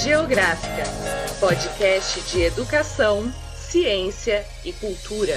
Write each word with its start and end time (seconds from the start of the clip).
Geográfica, 0.00 0.84
podcast 1.38 2.32
de 2.32 2.40
educação, 2.40 3.30
ciência 3.54 4.42
e 4.64 4.72
cultura. 4.72 5.34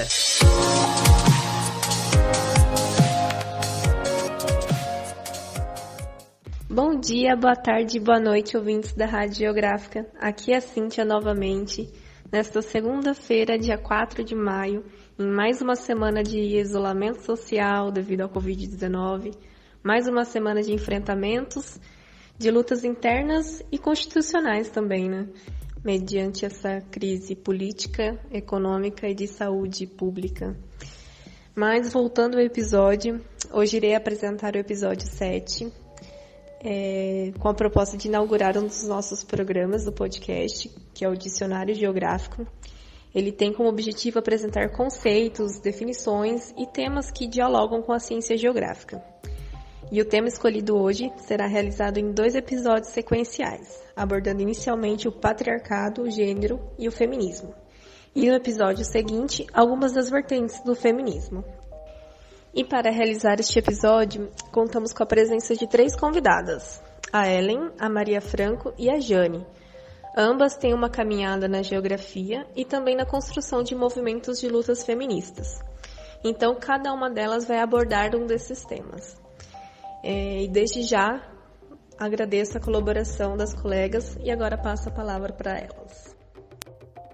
Bom 6.70 6.98
dia, 7.00 7.36
boa 7.36 7.56
tarde, 7.56 8.00
boa 8.00 8.20
noite, 8.20 8.56
ouvintes 8.56 8.94
da 8.94 9.06
Rádio 9.06 9.40
Geográfica. 9.40 10.08
Aqui 10.20 10.54
é 10.54 10.58
a 10.58 10.62
Cíntia 10.62 11.04
novamente, 11.04 11.92
nesta 12.32 12.62
segunda-feira, 12.62 13.60
dia 13.60 13.78
4 13.78 14.24
de 14.24 14.34
maio, 14.34 14.86
em 15.20 15.28
mais 15.28 15.62
uma 15.62 15.76
semana 15.76 16.24
de 16.24 16.40
isolamento 16.40 17.22
social 17.24 17.92
devido 17.92 18.22
ao 18.22 18.30
Covid-19, 18.30 19.36
mais 19.84 20.08
uma 20.08 20.24
semana 20.24 20.62
de 20.62 20.72
enfrentamentos, 20.72 21.78
de 22.38 22.52
lutas 22.52 22.84
internas 22.84 23.64
e 23.72 23.78
constitucionais 23.78 24.70
também, 24.70 25.10
né? 25.10 25.28
Mediante 25.84 26.46
essa 26.46 26.82
crise 26.92 27.36
política, 27.36 28.20
econômica 28.32 29.08
e 29.08 29.14
de 29.14 29.28
saúde 29.28 29.86
pública. 29.88 30.56
Mas 31.56 31.94
voltando 31.94 32.36
ao 32.36 32.44
episódio, 32.44 33.24
hoje 33.54 33.78
irei 33.78 33.96
apresentar 33.96 34.56
o 34.56 34.58
episódio 34.58 35.08
7, 35.08 35.72
é, 36.62 37.32
com 37.40 37.48
a 37.48 37.54
proposta 37.54 37.96
de 37.96 38.08
inaugurar 38.08 38.58
um 38.58 38.66
dos 38.66 38.84
nossos 38.84 39.24
programas 39.24 39.86
do 39.86 39.92
podcast, 39.94 40.70
que 40.94 41.06
é 41.06 41.10
o 41.10 41.16
Dicionário 41.16 41.74
Geográfico. 41.74 42.46
Ele 43.14 43.32
tem 43.32 43.54
como 43.54 43.70
objetivo 43.70 44.20
apresentar 44.20 44.72
conceitos, 44.72 45.60
definições 45.62 46.54
e 46.58 46.66
temas 46.68 47.10
que 47.10 47.28
dialogam 47.28 47.82
com 47.82 47.94
a 47.94 48.00
ciência 48.00 48.36
geográfica. 48.36 49.02
E 49.92 50.02
o 50.02 50.06
tema 50.06 50.28
escolhido 50.28 50.76
hoje 50.76 51.12
será 51.18 51.46
realizado 51.46 51.98
em 51.98 52.12
dois 52.12 52.36
episódios 52.36 52.90
sequenciais, 52.90 53.84
abordando 53.96 54.42
inicialmente 54.42 55.08
o 55.08 55.12
patriarcado, 55.12 56.02
o 56.02 56.10
gênero 56.10 56.60
e 56.78 56.88
o 56.88 56.92
feminismo. 56.92 57.54
E 58.16 58.28
no 58.28 58.36
episódio 58.36 58.84
seguinte, 58.84 59.46
algumas 59.54 59.94
das 59.94 60.10
vertentes 60.10 60.60
do 60.64 60.76
feminismo. 60.76 61.44
E 62.54 62.64
para 62.64 62.90
realizar 62.90 63.40
este 63.40 63.60
episódio, 63.60 64.32
contamos 64.52 64.92
com 64.94 65.04
a 65.04 65.06
presença 65.06 65.56
de 65.56 65.68
três 65.68 65.96
convidadas: 65.96 66.82
a 67.12 67.30
Ellen, 67.30 67.70
a 67.78 67.90
Maria 67.90 68.22
Franco 68.22 68.74
e 68.78 68.90
a 68.90 69.00
Jane. 69.00 69.46
Ambas 70.18 70.56
têm 70.56 70.74
uma 70.74 70.90
caminhada 70.90 71.48
na 71.48 71.62
geografia 71.62 72.48
e 72.56 72.64
também 72.64 72.96
na 72.96 73.06
construção 73.06 73.62
de 73.62 73.76
movimentos 73.76 74.40
de 74.40 74.48
lutas 74.48 74.84
feministas. 74.84 75.60
Então, 76.24 76.56
cada 76.56 76.94
uma 76.94 77.10
delas 77.10 77.46
vai 77.46 77.60
abordar 77.60 78.16
um 78.16 78.26
desses 78.26 78.64
temas. 78.64 79.25
É, 80.08 80.44
e 80.44 80.48
desde 80.48 80.84
já 80.84 81.20
agradeço 81.98 82.56
a 82.56 82.62
colaboração 82.62 83.36
das 83.36 83.56
colegas 83.56 84.16
e 84.24 84.30
agora 84.30 84.56
passo 84.56 84.88
a 84.88 84.92
palavra 84.92 85.34
para 85.34 85.58
elas. 85.58 86.16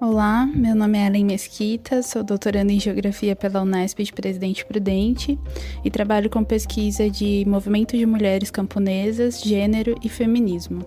Olá, 0.01 0.45
meu 0.45 0.75
nome 0.75 0.97
é 0.97 1.07
Ellen 1.07 1.23
Mesquita, 1.23 2.03
sou 2.03 2.21
doutoranda 2.21 2.73
em 2.73 2.81
Geografia 2.81 3.33
pela 3.33 3.61
Unesp 3.61 3.99
de 4.03 4.11
Presidente 4.11 4.65
Prudente 4.65 5.39
e 5.85 5.89
trabalho 5.89 6.29
com 6.29 6.43
pesquisa 6.43 7.09
de 7.09 7.45
movimento 7.47 7.95
de 7.95 8.05
mulheres 8.05 8.51
camponesas, 8.51 9.39
gênero 9.39 9.95
e 10.03 10.09
feminismo. 10.09 10.85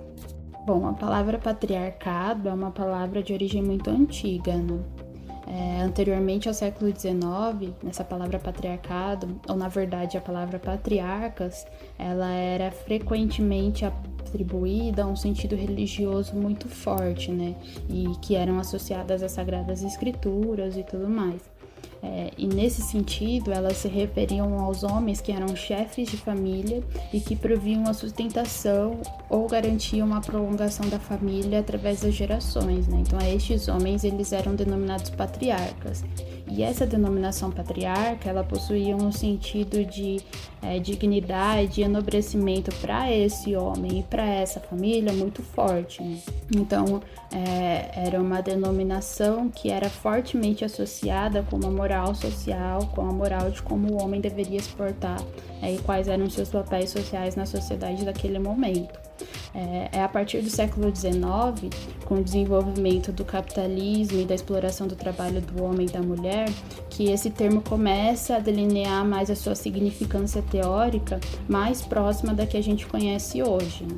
Bom, 0.66 0.86
a 0.86 0.92
palavra 0.92 1.38
patriarcado 1.38 2.50
é 2.50 2.52
uma 2.52 2.70
palavra 2.70 3.22
de 3.22 3.32
origem 3.32 3.62
muito 3.62 3.88
antiga, 3.88 4.54
né? 4.58 4.78
É, 5.46 5.82
anteriormente 5.82 6.48
ao 6.48 6.54
século 6.54 6.90
XIX, 6.90 7.74
essa 7.86 8.02
palavra 8.02 8.38
patriarcado, 8.38 9.40
ou 9.48 9.56
na 9.56 9.68
verdade 9.68 10.16
a 10.16 10.20
palavra 10.20 10.58
patriarcas, 10.58 11.66
ela 11.98 12.30
era 12.30 12.70
frequentemente 12.70 13.84
atribuída 13.84 15.04
a 15.04 15.06
um 15.06 15.16
sentido 15.16 15.54
religioso 15.54 16.34
muito 16.34 16.68
forte, 16.68 17.30
né? 17.30 17.54
E 17.88 18.06
que 18.22 18.34
eram 18.34 18.58
associadas 18.58 19.22
às 19.22 19.32
sagradas 19.32 19.82
escrituras 19.82 20.76
e 20.76 20.82
tudo 20.82 21.08
mais. 21.08 21.42
É, 22.04 22.30
e 22.36 22.46
nesse 22.46 22.82
sentido, 22.82 23.50
elas 23.50 23.78
se 23.78 23.88
referiam 23.88 24.58
aos 24.58 24.82
homens 24.82 25.22
que 25.22 25.32
eram 25.32 25.56
chefes 25.56 26.10
de 26.10 26.18
família 26.18 26.82
e 27.10 27.18
que 27.18 27.34
proviam 27.34 27.84
a 27.88 27.94
sustentação 27.94 29.00
ou 29.30 29.48
garantiam 29.48 30.12
a 30.14 30.20
prolongação 30.20 30.86
da 30.90 30.98
família 30.98 31.60
através 31.60 32.02
das 32.02 32.12
gerações. 32.12 32.86
Né? 32.86 33.02
Então, 33.06 33.18
estes 33.20 33.68
homens 33.68 34.04
eles 34.04 34.34
eram 34.34 34.54
denominados 34.54 35.08
patriarcas. 35.08 36.04
E 36.46 36.62
essa 36.62 36.86
denominação 36.86 37.50
patriarca, 37.50 38.28
ela 38.28 38.44
possuía 38.44 38.94
um 38.94 39.10
sentido 39.10 39.82
de 39.82 40.20
é, 40.60 40.78
dignidade 40.78 41.80
e 41.80 41.84
enobrecimento 41.84 42.74
para 42.76 43.10
esse 43.10 43.56
homem 43.56 44.00
e 44.00 44.02
para 44.02 44.26
essa 44.26 44.60
família 44.60 45.12
muito 45.12 45.42
forte. 45.42 46.02
Né? 46.02 46.18
Então, 46.54 47.00
é, 47.32 48.06
era 48.06 48.20
uma 48.20 48.42
denominação 48.42 49.48
que 49.48 49.70
era 49.70 49.88
fortemente 49.88 50.64
associada 50.64 51.42
com 51.42 51.56
uma 51.56 51.70
moral 51.70 51.93
social, 52.14 52.86
com 52.94 53.02
a 53.02 53.12
moral 53.12 53.50
de 53.50 53.62
como 53.62 53.92
o 53.92 54.02
homem 54.02 54.20
deveria 54.20 54.60
se 54.60 54.70
portar 54.70 55.20
é, 55.62 55.72
e 55.72 55.78
quais 55.78 56.08
eram 56.08 56.28
seus 56.28 56.48
papéis 56.48 56.90
sociais 56.90 57.36
na 57.36 57.46
sociedade 57.46 58.04
daquele 58.04 58.38
momento. 58.38 58.98
É, 59.54 59.88
é 59.92 60.02
a 60.02 60.08
partir 60.08 60.40
do 60.40 60.50
século 60.50 60.94
XIX, 60.94 61.72
com 62.04 62.16
o 62.16 62.24
desenvolvimento 62.24 63.12
do 63.12 63.24
capitalismo 63.24 64.20
e 64.20 64.24
da 64.24 64.34
exploração 64.34 64.88
do 64.88 64.96
trabalho 64.96 65.40
do 65.40 65.62
homem 65.62 65.86
e 65.86 65.90
da 65.90 66.02
mulher, 66.02 66.48
que 66.90 67.10
esse 67.10 67.30
termo 67.30 67.62
começa 67.62 68.36
a 68.36 68.38
delinear 68.40 69.04
mais 69.04 69.30
a 69.30 69.36
sua 69.36 69.54
significância 69.54 70.42
teórica 70.42 71.20
mais 71.48 71.82
próxima 71.82 72.34
da 72.34 72.46
que 72.46 72.56
a 72.56 72.62
gente 72.62 72.86
conhece 72.86 73.42
hoje. 73.42 73.84
Né? 73.84 73.96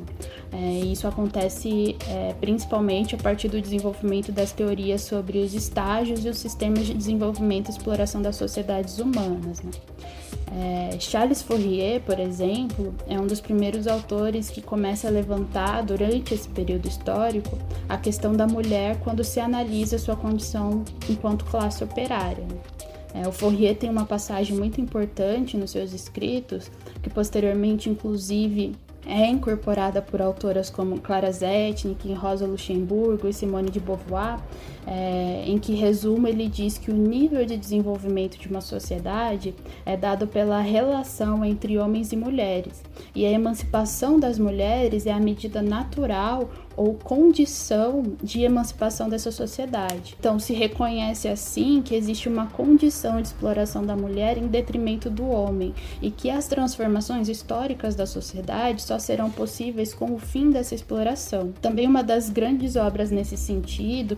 É, 0.51 0.79
isso 0.85 1.07
acontece 1.07 1.95
é, 2.07 2.33
principalmente 2.39 3.15
a 3.15 3.17
partir 3.17 3.49
do 3.49 3.61
desenvolvimento 3.61 4.31
das 4.31 4.51
teorias 4.51 5.01
sobre 5.01 5.39
os 5.39 5.53
estágios 5.53 6.23
e 6.25 6.29
os 6.29 6.37
sistemas 6.37 6.85
de 6.85 6.93
desenvolvimento 6.93 7.67
e 7.67 7.71
exploração 7.71 8.21
das 8.21 8.37
sociedades 8.37 8.97
humanas. 8.99 9.61
Né? 9.61 9.71
É, 10.53 10.97
Charles 10.99 11.41
Fourier, 11.41 12.01
por 12.01 12.19
exemplo, 12.19 12.95
é 13.07 13.19
um 13.19 13.27
dos 13.27 13.41
primeiros 13.41 13.87
autores 13.87 14.49
que 14.49 14.61
começa 14.61 15.07
a 15.07 15.11
levantar, 15.11 15.83
durante 15.83 16.33
esse 16.33 16.47
período 16.47 16.87
histórico, 16.87 17.57
a 17.89 17.97
questão 17.97 18.33
da 18.33 18.47
mulher 18.47 18.97
quando 19.01 19.23
se 19.23 19.39
analisa 19.39 19.97
sua 19.97 20.15
condição 20.15 20.85
enquanto 21.09 21.43
classe 21.45 21.83
operária. 21.83 22.45
É, 23.13 23.27
o 23.27 23.31
Fourier 23.31 23.75
tem 23.75 23.89
uma 23.89 24.05
passagem 24.05 24.55
muito 24.55 24.79
importante 24.79 25.57
nos 25.57 25.71
seus 25.71 25.91
escritos, 25.91 26.71
que 27.01 27.09
posteriormente, 27.09 27.89
inclusive, 27.89 28.75
é 29.07 29.25
incorporada 29.27 30.01
por 30.01 30.21
autoras 30.21 30.69
como 30.69 30.99
Clara 30.99 31.31
Zetkin, 31.31 32.13
Rosa 32.13 32.45
Luxemburgo 32.45 33.27
e 33.27 33.33
Simone 33.33 33.69
de 33.69 33.79
Beauvoir, 33.79 34.39
é, 34.87 35.43
em 35.45 35.59
que 35.59 35.75
resumo 35.75 36.27
ele 36.27 36.47
diz 36.47 36.77
que 36.77 36.89
o 36.89 36.95
nível 36.95 37.45
de 37.45 37.57
desenvolvimento 37.57 38.39
de 38.39 38.47
uma 38.47 38.61
sociedade 38.61 39.53
é 39.85 39.97
dado 39.97 40.25
pela 40.25 40.61
relação 40.61 41.43
entre 41.43 41.77
homens 41.77 42.13
e 42.13 42.15
mulheres, 42.15 42.81
e 43.13 43.25
a 43.25 43.29
emancipação 43.29 44.17
das 44.17 44.39
mulheres 44.39 45.05
é 45.05 45.11
a 45.11 45.19
medida 45.19 45.61
natural 45.61 46.49
ou 46.77 46.93
condição 46.93 48.03
de 48.21 48.43
emancipação 48.43 49.09
dessa 49.09 49.31
sociedade. 49.31 50.15
Então, 50.19 50.39
se 50.39 50.53
reconhece 50.53 51.27
assim 51.27 51.81
que 51.81 51.95
existe 51.95 52.29
uma 52.29 52.45
condição 52.45 53.19
de 53.19 53.27
exploração 53.27 53.83
da 53.83 53.95
mulher 53.95 54.37
em 54.37 54.45
detrimento 54.47 55.09
do 55.09 55.27
homem 55.27 55.73
e 56.01 56.11
que 56.11 56.29
as 56.29 56.47
transformações 56.47 57.27
históricas 57.27 57.95
da 57.95 58.05
sociedade 58.05 58.83
só 58.83 58.99
serão 58.99 59.31
possíveis 59.31 59.91
com 59.91 60.13
o 60.13 60.19
fim 60.19 60.51
dessa 60.51 60.75
exploração. 60.75 61.51
Também 61.59 61.87
uma 61.87 62.03
das 62.03 62.29
grandes 62.29 62.75
obras 62.75 63.09
nesse 63.09 63.35
sentido, 63.35 64.15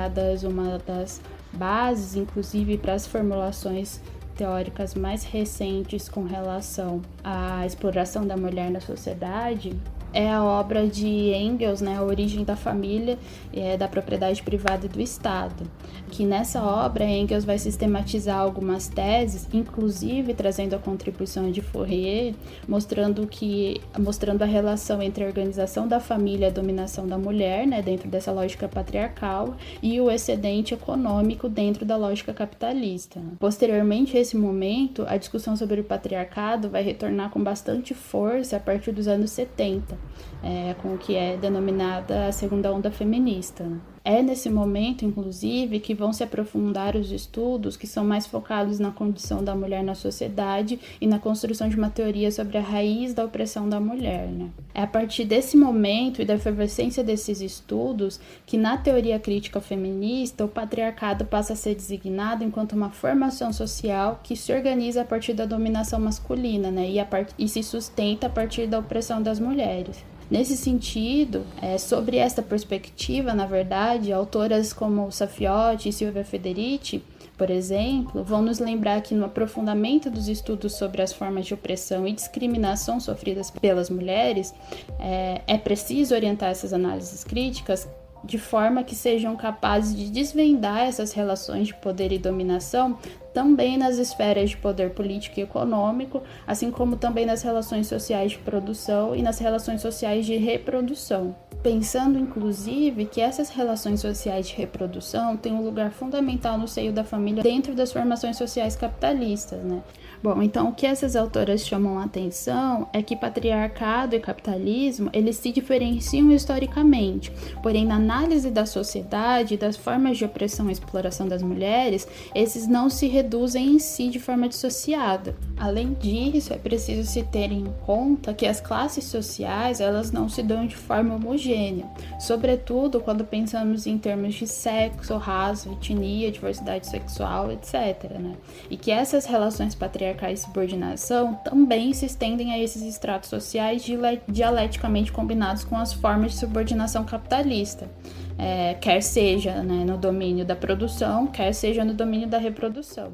consideradas 0.00 0.42
uma 0.44 0.78
das 0.78 1.20
bases, 1.52 2.16
inclusive 2.16 2.78
para 2.78 2.94
as 2.94 3.06
formulações 3.06 4.00
teóricas 4.36 4.94
mais 4.94 5.24
recentes 5.24 6.08
com 6.08 6.24
relação 6.24 7.02
à 7.22 7.66
exploração 7.66 8.26
da 8.26 8.36
mulher 8.36 8.70
na 8.70 8.80
sociedade, 8.80 9.76
é 10.12 10.30
a 10.30 10.42
obra 10.42 10.86
de 10.86 11.06
Engels, 11.06 11.80
né, 11.80 11.96
A 11.96 12.02
Origem 12.02 12.44
da 12.44 12.56
Família, 12.56 13.18
é, 13.52 13.76
da 13.76 13.86
Propriedade 13.86 14.42
Privada 14.42 14.86
e 14.86 14.88
do 14.88 15.00
Estado. 15.00 15.64
Que 16.10 16.24
nessa 16.24 16.62
obra 16.62 17.04
Engels 17.04 17.44
vai 17.44 17.58
sistematizar 17.58 18.38
algumas 18.38 18.88
teses, 18.88 19.48
inclusive 19.52 20.34
trazendo 20.34 20.74
a 20.74 20.78
contribuição 20.78 21.50
de 21.50 21.60
Fourier, 21.60 22.34
mostrando 22.66 23.26
que 23.26 23.80
mostrando 23.98 24.42
a 24.42 24.46
relação 24.46 25.00
entre 25.00 25.24
a 25.24 25.26
organização 25.26 25.86
da 25.86 26.00
família 26.00 26.46
e 26.46 26.48
a 26.48 26.52
dominação 26.52 27.06
da 27.06 27.16
mulher, 27.16 27.66
né, 27.66 27.80
dentro 27.82 28.08
dessa 28.08 28.32
lógica 28.32 28.68
patriarcal, 28.68 29.56
e 29.82 30.00
o 30.00 30.10
excedente 30.10 30.74
econômico 30.74 31.48
dentro 31.48 31.84
da 31.84 31.96
lógica 31.96 32.32
capitalista. 32.32 33.20
Posteriormente 33.38 34.16
a 34.16 34.20
esse 34.20 34.36
momento, 34.36 35.04
a 35.06 35.16
discussão 35.16 35.56
sobre 35.56 35.80
o 35.80 35.84
patriarcado 35.84 36.68
vai 36.68 36.82
retornar 36.82 37.30
com 37.30 37.42
bastante 37.42 37.94
força 37.94 38.56
a 38.56 38.60
partir 38.60 38.92
dos 38.92 39.06
anos 39.06 39.30
70 39.30 39.99
é, 40.42 40.74
com 40.74 40.94
o 40.94 40.98
que 40.98 41.14
é 41.14 41.36
denominada 41.36 42.28
a 42.28 42.32
segunda 42.32 42.72
onda 42.72 42.90
feminista. 42.90 43.66
É 44.02 44.22
nesse 44.22 44.48
momento, 44.48 45.04
inclusive, 45.04 45.78
que 45.78 45.92
vão 45.92 46.10
se 46.10 46.24
aprofundar 46.24 46.96
os 46.96 47.12
estudos 47.12 47.76
que 47.76 47.86
são 47.86 48.02
mais 48.02 48.26
focados 48.26 48.78
na 48.78 48.90
condição 48.90 49.44
da 49.44 49.54
mulher 49.54 49.84
na 49.84 49.94
sociedade 49.94 50.80
e 50.98 51.06
na 51.06 51.18
construção 51.18 51.68
de 51.68 51.76
uma 51.76 51.90
teoria 51.90 52.32
sobre 52.32 52.56
a 52.56 52.62
raiz 52.62 53.12
da 53.12 53.26
opressão 53.26 53.68
da 53.68 53.78
mulher. 53.78 54.26
Né? 54.28 54.48
É 54.74 54.82
a 54.82 54.86
partir 54.86 55.26
desse 55.26 55.54
momento 55.54 56.22
e 56.22 56.24
da 56.24 56.34
efervescência 56.34 57.04
desses 57.04 57.42
estudos 57.42 58.18
que, 58.46 58.56
na 58.56 58.78
teoria 58.78 59.18
crítica 59.18 59.60
feminista, 59.60 60.46
o 60.46 60.48
patriarcado 60.48 61.26
passa 61.26 61.52
a 61.52 61.56
ser 61.56 61.74
designado 61.74 62.42
enquanto 62.42 62.72
uma 62.72 62.88
formação 62.88 63.52
social 63.52 64.20
que 64.22 64.34
se 64.34 64.50
organiza 64.50 65.02
a 65.02 65.04
partir 65.04 65.34
da 65.34 65.44
dominação 65.44 66.00
masculina 66.00 66.70
né? 66.70 66.88
e, 66.88 66.96
e 67.38 67.46
se 67.46 67.62
sustenta 67.62 68.28
a 68.28 68.30
partir 68.30 68.66
da 68.66 68.78
opressão 68.78 69.22
das 69.22 69.38
mulheres. 69.38 70.02
Nesse 70.30 70.56
sentido, 70.56 71.44
é, 71.60 71.76
sobre 71.76 72.16
essa 72.16 72.40
perspectiva, 72.40 73.34
na 73.34 73.46
verdade, 73.46 74.12
autoras 74.12 74.72
como 74.72 75.10
Safiotti 75.10 75.88
e 75.88 75.92
Silvia 75.92 76.24
Federici, 76.24 77.02
por 77.36 77.50
exemplo, 77.50 78.22
vão 78.22 78.40
nos 78.40 78.60
lembrar 78.60 79.00
que 79.00 79.12
no 79.12 79.24
aprofundamento 79.24 80.08
dos 80.08 80.28
estudos 80.28 80.74
sobre 80.74 81.02
as 81.02 81.12
formas 81.12 81.46
de 81.46 81.54
opressão 81.54 82.06
e 82.06 82.12
discriminação 82.12 83.00
sofridas 83.00 83.50
pelas 83.50 83.90
mulheres, 83.90 84.54
é, 85.00 85.40
é 85.46 85.58
preciso 85.58 86.14
orientar 86.14 86.50
essas 86.50 86.72
análises 86.72 87.24
críticas 87.24 87.88
de 88.22 88.38
forma 88.38 88.84
que 88.84 88.94
sejam 88.94 89.34
capazes 89.36 89.96
de 89.96 90.10
desvendar 90.10 90.80
essas 90.80 91.12
relações 91.12 91.68
de 91.68 91.74
poder 91.74 92.12
e 92.12 92.18
dominação 92.18 92.98
também 93.32 93.76
nas 93.76 93.98
esferas 93.98 94.50
de 94.50 94.56
poder 94.56 94.90
político 94.90 95.40
e 95.40 95.42
econômico, 95.42 96.22
assim 96.46 96.70
como 96.70 96.96
também 96.96 97.26
nas 97.26 97.42
relações 97.42 97.86
sociais 97.86 98.32
de 98.32 98.38
produção 98.38 99.14
e 99.14 99.22
nas 99.22 99.38
relações 99.38 99.80
sociais 99.80 100.26
de 100.26 100.36
reprodução. 100.36 101.34
Pensando, 101.62 102.18
inclusive, 102.18 103.04
que 103.04 103.20
essas 103.20 103.50
relações 103.50 104.00
sociais 104.00 104.48
de 104.48 104.56
reprodução 104.56 105.36
têm 105.36 105.52
um 105.52 105.62
lugar 105.62 105.90
fundamental 105.90 106.56
no 106.56 106.66
seio 106.66 106.92
da 106.92 107.04
família 107.04 107.42
dentro 107.42 107.74
das 107.74 107.92
formações 107.92 108.38
sociais 108.38 108.76
capitalistas, 108.76 109.62
né? 109.62 109.82
Bom, 110.22 110.42
então 110.42 110.68
o 110.68 110.74
que 110.74 110.84
essas 110.84 111.16
autoras 111.16 111.66
chamam 111.66 111.98
a 111.98 112.04
atenção 112.04 112.86
é 112.92 113.02
que 113.02 113.16
patriarcado 113.16 114.14
e 114.14 114.20
capitalismo 114.20 115.08
eles 115.14 115.36
se 115.36 115.50
diferenciam 115.50 116.30
historicamente, 116.30 117.32
porém 117.62 117.86
na 117.86 117.94
análise 117.94 118.50
da 118.50 118.66
sociedade 118.66 119.56
das 119.56 119.78
formas 119.78 120.18
de 120.18 120.26
opressão 120.26 120.68
e 120.68 120.72
exploração 120.72 121.26
das 121.26 121.42
mulheres, 121.42 122.06
esses 122.34 122.66
não 122.66 122.90
se 122.90 123.06
reduzem 123.06 123.70
em 123.70 123.78
si 123.78 124.10
de 124.10 124.20
forma 124.20 124.46
dissociada. 124.46 125.34
Além 125.56 125.94
disso, 125.94 126.52
é 126.52 126.58
preciso 126.58 127.10
se 127.10 127.22
ter 127.22 127.50
em 127.50 127.64
conta 127.86 128.34
que 128.34 128.46
as 128.46 128.60
classes 128.60 129.04
sociais 129.04 129.80
elas 129.80 130.12
não 130.12 130.28
se 130.28 130.42
dão 130.42 130.66
de 130.66 130.76
forma 130.76 131.14
homogênea, 131.14 131.86
sobretudo 132.18 133.00
quando 133.00 133.24
pensamos 133.24 133.86
em 133.86 133.96
termos 133.96 134.34
de 134.34 134.46
sexo, 134.46 135.16
raça, 135.16 135.70
etnia, 135.70 136.30
diversidade 136.30 136.86
sexual, 136.86 137.50
etc. 137.50 138.10
Né? 138.18 138.34
E 138.68 138.76
que 138.76 138.90
essas 138.90 139.24
relações 139.24 139.74
patriarcais 139.74 140.09
patriarcal 140.10 140.30
e 140.30 140.36
subordinação 140.36 141.34
também 141.44 141.92
se 141.92 142.06
estendem 142.06 142.52
a 142.52 142.58
esses 142.58 142.82
estratos 142.82 143.30
sociais 143.30 143.84
dialeticamente 144.28 145.12
combinados 145.12 145.64
com 145.64 145.76
as 145.76 145.92
formas 145.92 146.32
de 146.32 146.38
subordinação 146.38 147.04
capitalista, 147.04 147.90
é, 148.38 148.74
quer 148.74 149.02
seja 149.02 149.62
né, 149.62 149.84
no 149.84 149.96
domínio 149.96 150.44
da 150.44 150.56
produção, 150.56 151.26
quer 151.26 151.52
seja 151.52 151.84
no 151.84 151.94
domínio 151.94 152.28
da 152.28 152.38
reprodução. 152.38 153.12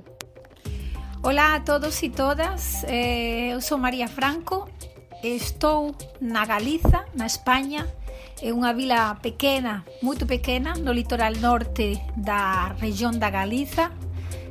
Olá 1.23 1.57
a 1.57 1.61
todos 1.61 2.01
e 2.03 2.09
todas, 2.09 2.85
eh, 2.85 3.49
eu 3.53 3.61
sou 3.61 3.79
Maria 3.79 4.07
Franco, 4.07 4.69
estou 5.25 5.93
na 6.21 6.47
Galiza, 6.47 7.05
na 7.15 7.27
Espanha, 7.27 7.85
é 8.41 8.53
unha 8.53 8.73
vila 8.73 9.17
pequena, 9.17 9.85
moito 10.03 10.25
pequena, 10.25 10.75
no 10.75 10.93
litoral 10.93 11.33
norte 11.41 12.01
da 12.17 12.77
región 12.79 13.19
da 13.19 13.31
Galiza, 13.31 13.91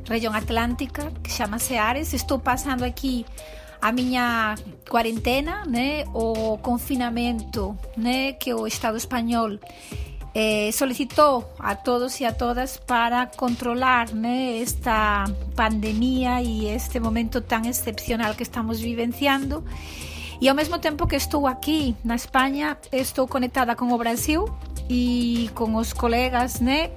região 0.08 0.32
atlântica, 0.32 1.12
que 1.22 1.30
chama-se 1.30 1.76
Ares. 1.76 2.12
Estou 2.12 2.38
passando 2.38 2.84
aqui 2.84 3.26
a 3.80 3.92
minha 3.92 4.54
quarentena, 4.88 5.64
né, 5.66 6.04
o 6.14 6.58
confinamento, 6.58 7.76
né, 7.96 8.32
que 8.32 8.52
o 8.52 8.66
Estado 8.66 8.96
espanhol 8.96 9.58
eh, 10.34 10.70
solicitou 10.72 11.50
a 11.58 11.74
todos 11.74 12.20
e 12.20 12.24
a 12.24 12.32
todas 12.32 12.78
para 12.78 13.26
controlar 13.26 14.12
né, 14.12 14.60
esta 14.60 15.24
pandemia 15.54 16.42
e 16.42 16.66
este 16.66 17.00
momento 17.00 17.40
tão 17.40 17.62
excepcional 17.62 18.34
que 18.34 18.42
estamos 18.42 18.80
vivenciando. 18.80 19.64
E 20.40 20.48
ao 20.48 20.54
mesmo 20.54 20.78
tempo 20.78 21.06
que 21.06 21.16
estou 21.16 21.46
aqui 21.46 21.96
na 22.04 22.14
Espanha, 22.14 22.76
estou 22.92 23.26
conectada 23.26 23.74
com 23.74 23.90
o 23.90 23.96
Brasil 23.96 24.44
e 24.90 25.50
com 25.54 25.74
os 25.76 25.94
colegas, 25.94 26.60
né? 26.60 26.90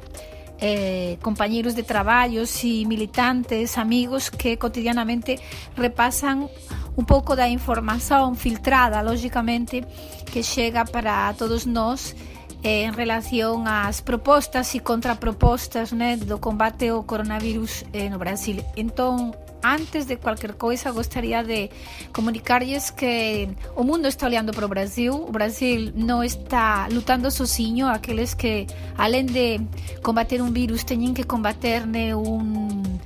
Eh, 0.62 1.18
compañeros 1.22 1.76
de 1.76 1.84
traballos 1.84 2.52
e 2.64 2.86
militantes, 2.86 3.78
amigos 3.78 4.30
que 4.30 4.58
cotidianamente 4.58 5.40
repasan 5.76 6.48
un 6.96 7.06
pouco 7.06 7.36
da 7.36 7.48
información 7.48 8.36
filtrada, 8.36 9.02
lógicamente, 9.02 9.88
que 10.32 10.44
chega 10.44 10.84
para 10.86 11.34
todos 11.34 11.66
nós 11.66 12.16
eh, 12.64 12.84
en 12.84 12.94
relación 12.94 13.68
ás 13.68 14.04
propostas 14.04 14.76
e 14.76 14.84
contrapropostas 14.84 15.96
né, 15.96 16.20
do 16.20 16.40
combate 16.44 16.92
ao 16.92 17.08
coronavirus 17.08 17.88
no 18.12 18.20
Brasil. 18.20 18.60
Entón, 18.76 19.32
antes 19.64 20.08
de 20.08 20.18
cualquier 20.18 20.56
coisa 20.56 20.92
gostaria 20.92 21.44
de 21.44 21.70
comunicarlles 22.14 22.92
que 22.92 23.50
o 23.76 23.84
mundo 23.84 24.08
está 24.08 24.28
olhando 24.28 24.54
para 24.54 24.66
o 24.66 24.70
Brasil. 24.70 25.14
O 25.14 25.32
Brasil 25.32 25.92
non 25.96 26.24
está 26.24 26.88
lutando 26.90 27.32
sozinho 27.32 27.88
aqueles 27.88 28.34
que 28.34 28.68
além 28.98 29.26
de 29.26 29.60
combater 30.02 30.42
un 30.42 30.54
virus 30.54 30.84
teñen 30.84 31.14
que 31.14 31.24
combater 31.24 31.86
né, 31.88 32.16
un 32.16 33.00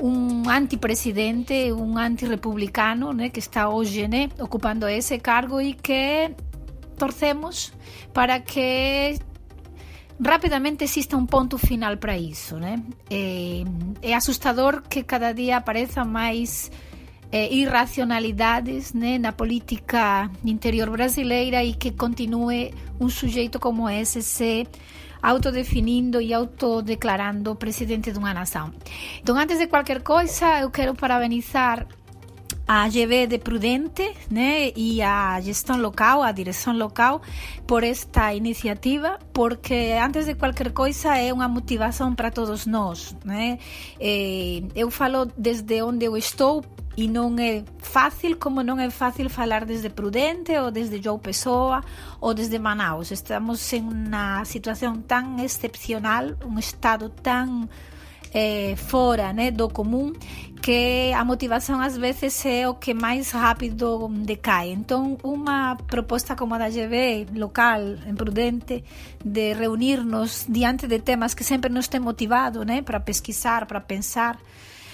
un 0.00 0.48
antipresidente, 0.48 1.72
un 1.72 1.98
antirepublicano 1.98 3.12
né, 3.12 3.28
que 3.28 3.38
está 3.38 3.68
hoxe 3.68 4.08
né, 4.08 4.30
ocupando 4.40 4.88
ese 4.88 5.18
cargo 5.18 5.60
e 5.60 5.74
que 5.74 6.32
torcemos 6.96 7.72
para 8.12 8.40
que 8.40 9.18
rapidamente 10.20 10.84
existe 10.84 11.16
un 11.16 11.26
ponto 11.26 11.58
final 11.58 11.98
para 11.98 12.16
iso, 12.16 12.58
né? 12.60 12.82
É, 13.08 13.64
é 14.02 14.14
asustador 14.14 14.82
que 14.88 15.04
cada 15.04 15.32
día 15.32 15.56
aparezan 15.56 16.12
máis 16.12 16.70
eh, 17.32 17.48
irracionalidades 17.50 18.92
né, 18.92 19.18
na 19.18 19.32
política 19.32 20.30
interior 20.44 20.90
brasileira 20.90 21.64
e 21.64 21.74
que 21.74 21.92
continue 21.92 22.74
un 22.98 23.10
sujeito 23.10 23.58
como 23.58 23.88
ese 23.88 24.22
se 24.22 24.66
autodefinindo 25.22 26.20
e 26.20 26.32
autodeclarando 26.32 27.54
presidente 27.56 28.12
dunha 28.12 28.32
nação. 28.32 28.72
Entón, 29.20 29.36
antes 29.36 29.58
de 29.58 29.68
qualquer 29.68 30.02
coisa, 30.02 30.60
eu 30.60 30.70
quero 30.70 30.94
parabenizar 30.94 31.86
a 32.70 32.84
AGB 32.84 33.26
de 33.26 33.40
Prudente 33.40 34.14
né, 34.30 34.70
e 34.76 35.02
a 35.02 35.40
gestión 35.42 35.82
local, 35.82 36.22
a 36.22 36.30
dirección 36.30 36.78
local, 36.78 37.20
por 37.66 37.82
esta 37.82 38.32
iniciativa, 38.32 39.18
porque 39.32 39.98
antes 40.00 40.24
de 40.26 40.36
qualquer 40.36 40.72
coisa 40.72 41.18
é 41.18 41.34
unha 41.34 41.50
motivación 41.50 42.14
para 42.14 42.30
todos 42.30 42.70
nós. 42.70 43.18
Né? 43.26 43.58
Eh, 43.98 44.62
eu 44.78 44.86
falo 44.94 45.26
desde 45.34 45.82
onde 45.82 46.06
eu 46.06 46.14
estou, 46.14 46.62
e 46.94 47.10
non 47.10 47.42
é 47.42 47.66
fácil 47.82 48.38
como 48.38 48.62
non 48.62 48.78
é 48.78 48.86
fácil 48.86 49.26
falar 49.26 49.66
desde 49.66 49.90
Prudente 49.90 50.54
ou 50.54 50.70
desde 50.70 51.02
João 51.02 51.18
Pessoa 51.18 51.82
ou 52.22 52.38
desde 52.38 52.62
Manaus. 52.62 53.10
Estamos 53.10 53.66
en 53.74 53.90
unha 53.90 54.46
situación 54.46 55.02
tan 55.10 55.42
excepcional, 55.42 56.38
un 56.46 56.54
estado 56.62 57.10
tan 57.10 57.66
eh, 58.32 58.74
fora 58.76 59.32
né, 59.32 59.50
do 59.50 59.68
comum 59.68 60.12
que 60.60 61.12
a 61.14 61.24
motivação 61.24 61.80
às 61.80 61.96
vezes 61.96 62.44
é 62.44 62.68
o 62.68 62.74
que 62.74 62.92
mais 62.92 63.30
rápido 63.30 64.08
decai. 64.08 64.70
Então, 64.70 65.16
uma 65.22 65.76
proposta 65.86 66.36
como 66.36 66.54
a 66.54 66.58
da 66.58 66.68
GV, 66.68 67.28
local, 67.34 67.80
imprudente, 68.06 68.84
de 69.24 69.54
reunir-nos 69.54 70.46
diante 70.48 70.86
de 70.86 70.98
temas 70.98 71.34
que 71.34 71.42
sempre 71.42 71.72
nos 71.72 71.88
têm 71.88 72.00
motivado 72.00 72.64
né, 72.64 72.82
para 72.82 73.00
pesquisar, 73.00 73.66
para 73.66 73.80
pensar, 73.80 74.38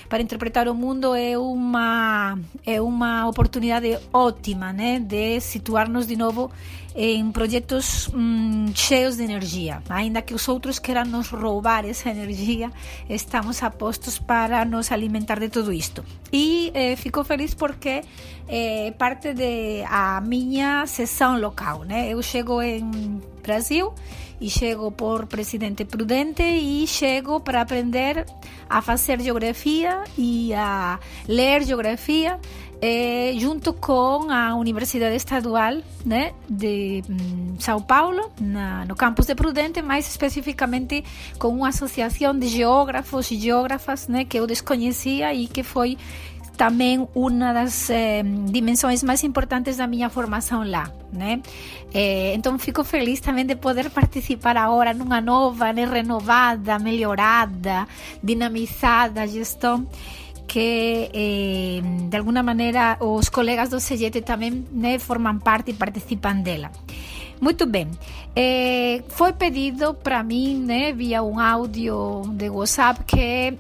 para 0.09 0.23
interpretar 0.23 0.69
o 0.69 0.75
mundo 0.75 1.15
é 1.15 1.37
uma 1.39 2.39
é 2.65 2.81
uma 2.81 3.29
oportunidade 3.29 3.99
ótima, 4.13 4.73
né, 4.73 4.99
de 4.99 5.41
situar-nos 5.41 6.07
de 6.07 6.17
novo 6.17 6.51
em 6.99 7.31
projetos 7.31 8.09
hum, 8.15 8.73
cheios 8.75 9.19
de 9.19 9.23
energia. 9.23 9.83
Ainda 9.89 10.23
que 10.23 10.33
os 10.33 10.49
outros 10.49 10.79
queiram 10.79 11.05
nos 11.05 11.29
roubar 11.29 11.85
essa 11.85 12.09
energia, 12.09 12.73
estamos 13.09 13.63
apostos 13.63 14.19
para 14.19 14.65
nos 14.65 14.91
alimentar 14.91 15.39
de 15.39 15.51
tudo 15.51 15.73
isto. 15.73 16.03
E 16.33 16.71
eh, 16.73 16.97
fico 16.97 17.23
feliz 17.23 17.53
porque 17.53 18.03
é 18.49 18.91
parte 18.93 19.35
de 19.35 19.85
a 19.87 20.23
minha 20.23 20.87
sessão 20.87 21.39
local, 21.39 21.85
né? 21.85 22.09
Eu 22.09 22.23
chego 22.23 22.63
em 22.63 23.21
Brasil 23.43 23.93
e 24.41 24.49
chego 24.51 24.91
por 24.91 25.27
Presidente 25.27 25.85
Prudente 25.85 26.43
e 26.43 26.87
chego 26.87 27.41
para 27.41 27.63
aprender 27.63 28.27
a 28.69 28.83
facer 28.83 29.21
geografía 29.21 30.05
e 30.19 30.53
a 30.55 30.99
ler 31.27 31.65
geografía 31.65 32.39
eh, 32.81 33.37
junto 33.41 33.75
con 33.75 34.31
a 34.31 34.55
Universidade 34.55 35.17
Estadual 35.17 35.83
né, 36.05 36.35
de 36.49 37.03
mm, 37.09 37.59
Sao 37.59 37.87
Paulo, 37.87 38.31
na, 38.41 38.85
no 38.85 38.95
campus 38.95 39.27
de 39.27 39.35
Prudente, 39.35 39.81
mais 39.81 40.09
especificamente 40.09 41.05
con 41.39 41.57
unha 41.57 41.73
asociación 41.73 42.37
de 42.37 42.49
geógrafos 42.49 43.33
e 43.33 43.41
geógrafas 43.41 44.09
né, 44.09 44.25
que 44.29 44.37
eu 44.37 44.47
descoñecía 44.47 45.33
e 45.33 45.49
que 45.49 45.65
foi 45.65 45.97
tamén 46.57 47.07
unha 47.15 47.53
das 47.53 47.93
eh, 47.93 48.25
dimensões 48.25 49.05
máis 49.05 49.23
importantes 49.23 49.77
da 49.77 49.87
miña 49.87 50.09
formación 50.09 50.73
lá, 50.73 50.91
né? 51.13 51.45
Eh, 51.93 52.33
entón 52.35 52.59
fico 52.59 52.83
feliz 52.83 53.21
tamén 53.21 53.47
de 53.47 53.55
poder 53.55 53.93
participar 53.93 54.57
agora 54.57 54.97
nunha 54.97 55.21
nova, 55.21 55.71
né, 55.71 55.85
renovada, 55.85 56.81
mellorada, 56.81 57.87
dinamizada 58.25 59.29
gestón 59.29 59.87
que 60.47 61.11
eh, 61.13 61.83
de 61.83 62.17
alguna 62.17 62.43
maneira 62.43 62.97
os 63.01 63.29
colegas 63.29 63.69
do 63.69 63.79
Sellete 63.79 64.23
tamén 64.23 64.65
né, 64.73 64.97
forman 64.99 65.43
parte 65.43 65.71
e 65.71 65.79
participan 65.79 66.41
dela. 66.41 66.73
Muito 67.41 67.67
bem. 67.67 67.91
Eh, 68.35 69.05
foi 69.09 69.33
pedido 69.33 69.93
para 69.95 70.23
mim, 70.23 70.57
né, 70.65 70.93
via 70.93 71.23
um 71.23 71.39
áudio 71.39 72.23
de 72.33 72.49
WhatsApp, 72.49 73.05
que 73.05 73.59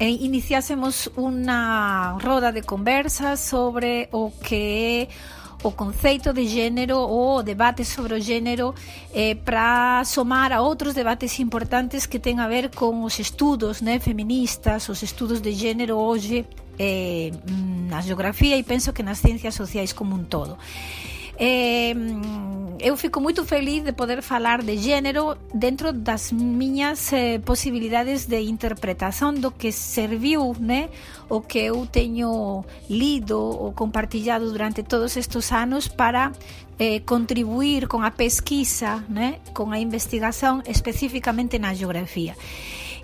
eh, 0.00 0.08
iniciásemos 0.08 1.12
unha 1.12 2.16
roda 2.16 2.48
de 2.48 2.64
conversa 2.64 3.36
sobre 3.36 4.08
o 4.10 4.32
que 4.32 5.12
o 5.60 5.76
conceito 5.76 6.32
de 6.32 6.48
género 6.48 7.04
o 7.04 7.44
debate 7.44 7.84
sobre 7.84 8.16
género 8.24 8.72
eh, 9.12 9.36
para 9.36 10.00
somar 10.08 10.56
a 10.56 10.64
outros 10.64 10.96
debates 10.96 11.36
importantes 11.36 12.08
que 12.08 12.16
ten 12.16 12.40
a 12.40 12.48
ver 12.48 12.72
con 12.72 13.04
os 13.04 13.20
estudos 13.20 13.84
feministas, 14.00 14.88
os 14.88 15.04
estudos 15.04 15.44
de 15.44 15.52
género 15.52 16.00
hoxe 16.00 16.48
eh, 16.80 17.28
na 17.92 18.00
geografía 18.00 18.56
e 18.56 18.64
penso 18.64 18.96
que 18.96 19.04
nas 19.04 19.20
ciencias 19.20 19.52
sociais 19.52 19.92
como 19.92 20.16
un 20.16 20.24
todo. 20.24 20.56
Eh, 21.42 21.94
eu 22.82 22.96
fico 22.96 23.18
moito 23.20 23.44
feliz 23.44 23.82
de 23.82 23.92
poder 23.92 24.20
falar 24.20 24.62
de 24.62 24.76
género 24.76 25.38
dentro 25.54 25.90
das 25.92 26.32
miñas 26.32 27.12
eh, 27.12 27.40
posibilidades 27.40 28.28
de 28.28 28.42
interpretación 28.42 29.40
do 29.40 29.50
que 29.50 29.72
serviu, 29.72 30.54
né, 30.60 30.90
o 31.28 31.40
que 31.40 31.60
eu 31.60 31.86
teño 31.86 32.64
lido 32.88 33.40
ou 33.40 33.72
compartillado 33.72 34.52
durante 34.52 34.82
todos 34.82 35.16
estes 35.16 35.52
anos 35.52 35.88
para 35.88 36.32
eh, 36.78 37.00
contribuir 37.08 37.88
con 37.88 38.04
a 38.04 38.12
pesquisa, 38.12 39.04
né, 39.08 39.40
con 39.52 39.72
a 39.72 39.80
investigación 39.80 40.62
especificamente 40.68 41.58
na 41.58 41.72
geografía. 41.72 42.36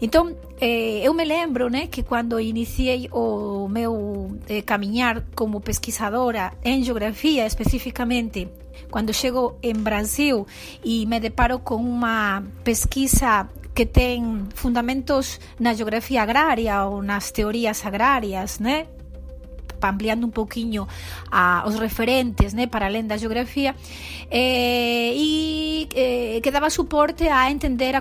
Entón, 0.00 0.36
eh, 0.60 1.00
eu 1.04 1.14
me 1.14 1.24
lembro 1.24 1.70
né, 1.70 1.88
que 1.88 2.02
cando 2.02 2.38
iniciei 2.38 3.08
o 3.12 3.68
meu 3.68 4.36
eh, 4.48 4.62
camiñar 4.62 5.24
como 5.34 5.60
pesquisadora 5.60 6.52
en 6.62 6.84
geografía 6.84 7.46
especificamente 7.46 8.48
cando 8.92 9.12
chego 9.12 9.58
en 9.62 9.84
Brasil 9.84 10.46
e 10.84 11.06
me 11.08 11.20
deparo 11.20 11.64
con 11.64 11.84
unha 11.84 12.44
pesquisa 12.60 13.48
que 13.76 13.84
ten 13.84 14.48
fundamentos 14.56 15.40
na 15.60 15.76
geografía 15.76 16.24
agraria 16.24 16.84
ou 16.88 17.04
nas 17.04 17.32
teorías 17.32 17.84
agrarias, 17.84 18.60
né? 18.60 18.88
ampliando 19.82 20.24
un 20.24 20.32
poquinho 20.32 20.88
a, 21.30 21.62
os 21.68 21.76
referentes 21.78 22.54
né, 22.54 22.66
para 22.66 22.86
além 22.86 23.06
da 23.06 23.16
geografía 23.20 23.76
eh, 24.30 25.12
eh, 25.92 26.40
que 26.42 26.50
daba 26.50 26.70
suporte 26.70 27.28
a 27.28 27.50
entender 27.50 27.94
a 27.94 28.00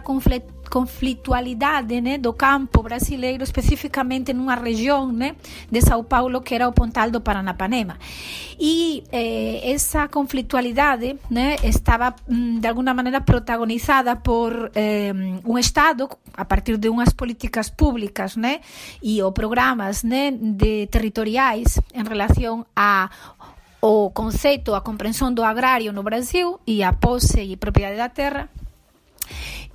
conflitualidade 0.70 2.02
né, 2.02 2.18
do 2.18 2.34
campo 2.34 2.84
brasileiro, 2.84 3.44
especificamente 3.44 4.34
numa 4.34 4.56
região 4.56 5.12
né, 5.12 5.36
de 5.70 5.82
São 5.82 6.04
Paulo, 6.04 6.42
que 6.42 6.56
era 6.56 6.68
o 6.68 6.74
Pontal 6.74 7.12
do 7.12 7.22
Paranapanema. 7.22 7.98
E 8.60 9.04
eh, 9.12 9.72
essa 9.72 10.08
conflitualidade 10.08 11.18
né, 11.30 11.56
estava, 11.64 12.16
de 12.28 12.68
alguma 12.68 12.94
maneira, 12.94 13.22
protagonizada 13.22 14.16
por 14.16 14.72
eh, 14.76 15.14
um 15.46 15.58
Estado, 15.58 16.10
a 16.36 16.46
partir 16.46 16.78
de 16.78 16.90
umas 16.90 17.14
políticas 17.14 17.70
públicas 17.70 18.36
né, 18.36 18.62
e 19.02 19.20
programas 19.34 20.04
né, 20.04 20.32
de 20.32 20.88
territoriais 20.88 21.80
em 21.94 22.04
relação 22.04 22.66
a 22.76 23.10
o 23.82 24.10
conceito, 24.10 24.74
a 24.74 24.82
compreensão 24.82 25.32
do 25.32 25.44
agrário 25.44 25.94
no 25.94 26.02
Brasil 26.02 26.60
e 26.66 26.82
a 26.82 26.92
posse 26.92 27.40
e 27.40 27.56
propriedade 27.56 27.98
da 27.98 28.10
terra 28.10 28.50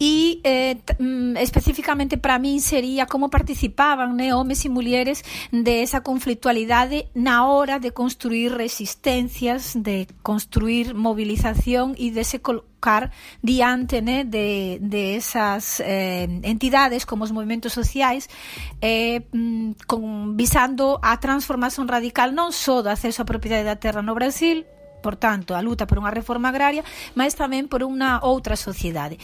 e 0.00 0.40
eh, 0.44 0.80
mm, 0.98 1.36
especificamente 1.36 2.16
para 2.16 2.40
min 2.40 2.64
sería 2.64 3.04
como 3.04 3.28
participaban 3.28 4.16
né, 4.16 4.32
homes 4.32 4.64
e 4.64 4.72
mulleres 4.72 5.20
de 5.52 5.84
esa 5.84 6.00
conflictualidade 6.00 7.12
na 7.12 7.44
hora 7.44 7.76
de 7.76 7.92
construir 7.92 8.56
resistencias, 8.56 9.76
de 9.76 10.08
construir 10.24 10.96
movilización 10.96 11.92
e 12.00 12.08
de 12.08 12.24
se 12.24 12.40
colocar 12.40 13.12
diante 13.44 14.00
né, 14.00 14.24
de, 14.24 14.80
de 14.80 15.20
esas 15.20 15.84
eh, 15.84 16.24
entidades 16.48 17.04
como 17.04 17.28
os 17.28 17.30
movimentos 17.36 17.76
sociais 17.76 18.32
eh, 18.80 19.28
mm, 19.36 19.84
con, 19.84 20.34
visando 20.34 20.96
a 21.04 21.20
transformación 21.20 21.84
radical 21.92 22.32
non 22.32 22.56
só 22.56 22.80
do 22.80 22.88
acceso 22.88 23.20
á 23.20 23.28
propiedade 23.28 23.68
da 23.68 23.76
terra 23.76 24.00
no 24.00 24.16
Brasil, 24.16 24.64
por 25.00 25.16
tanto, 25.16 25.56
a 25.56 25.64
luta 25.64 25.88
por 25.88 25.98
unha 25.98 26.12
reforma 26.12 26.52
agraria, 26.52 26.84
mas 27.16 27.34
tamén 27.34 27.66
por 27.66 27.82
unha 27.82 28.20
outra 28.22 28.54
sociedade. 28.54 29.16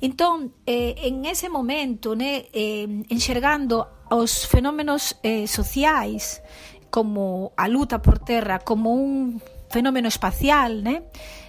Entón, 0.00 0.54
eh, 0.64 0.94
en 1.04 1.26
ese 1.26 1.50
momento, 1.50 2.14
né, 2.14 2.46
eh, 2.54 2.86
enxergando 3.10 4.06
os 4.08 4.46
fenómenos 4.46 5.18
eh, 5.22 5.46
sociais 5.50 6.40
como 6.94 7.52
a 7.56 7.66
luta 7.66 7.98
por 7.98 8.22
terra 8.22 8.62
como 8.62 8.94
un 8.94 9.42
fenómeno 9.68 10.06
espacial, 10.06 10.84
né? 10.84 11.02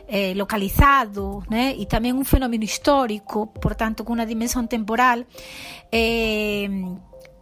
Eh, 0.07 0.33
localizado, 0.35 1.41
né? 1.49 1.73
e 1.73 1.89
tamén 1.89 2.13
un 2.13 2.29
fenómeno 2.29 2.61
histórico, 2.61 3.49
por 3.49 3.73
tanto, 3.73 4.05
con 4.05 4.21
unha 4.21 4.29
dimensión 4.29 4.69
temporal, 4.69 5.25
eh, 5.89 6.69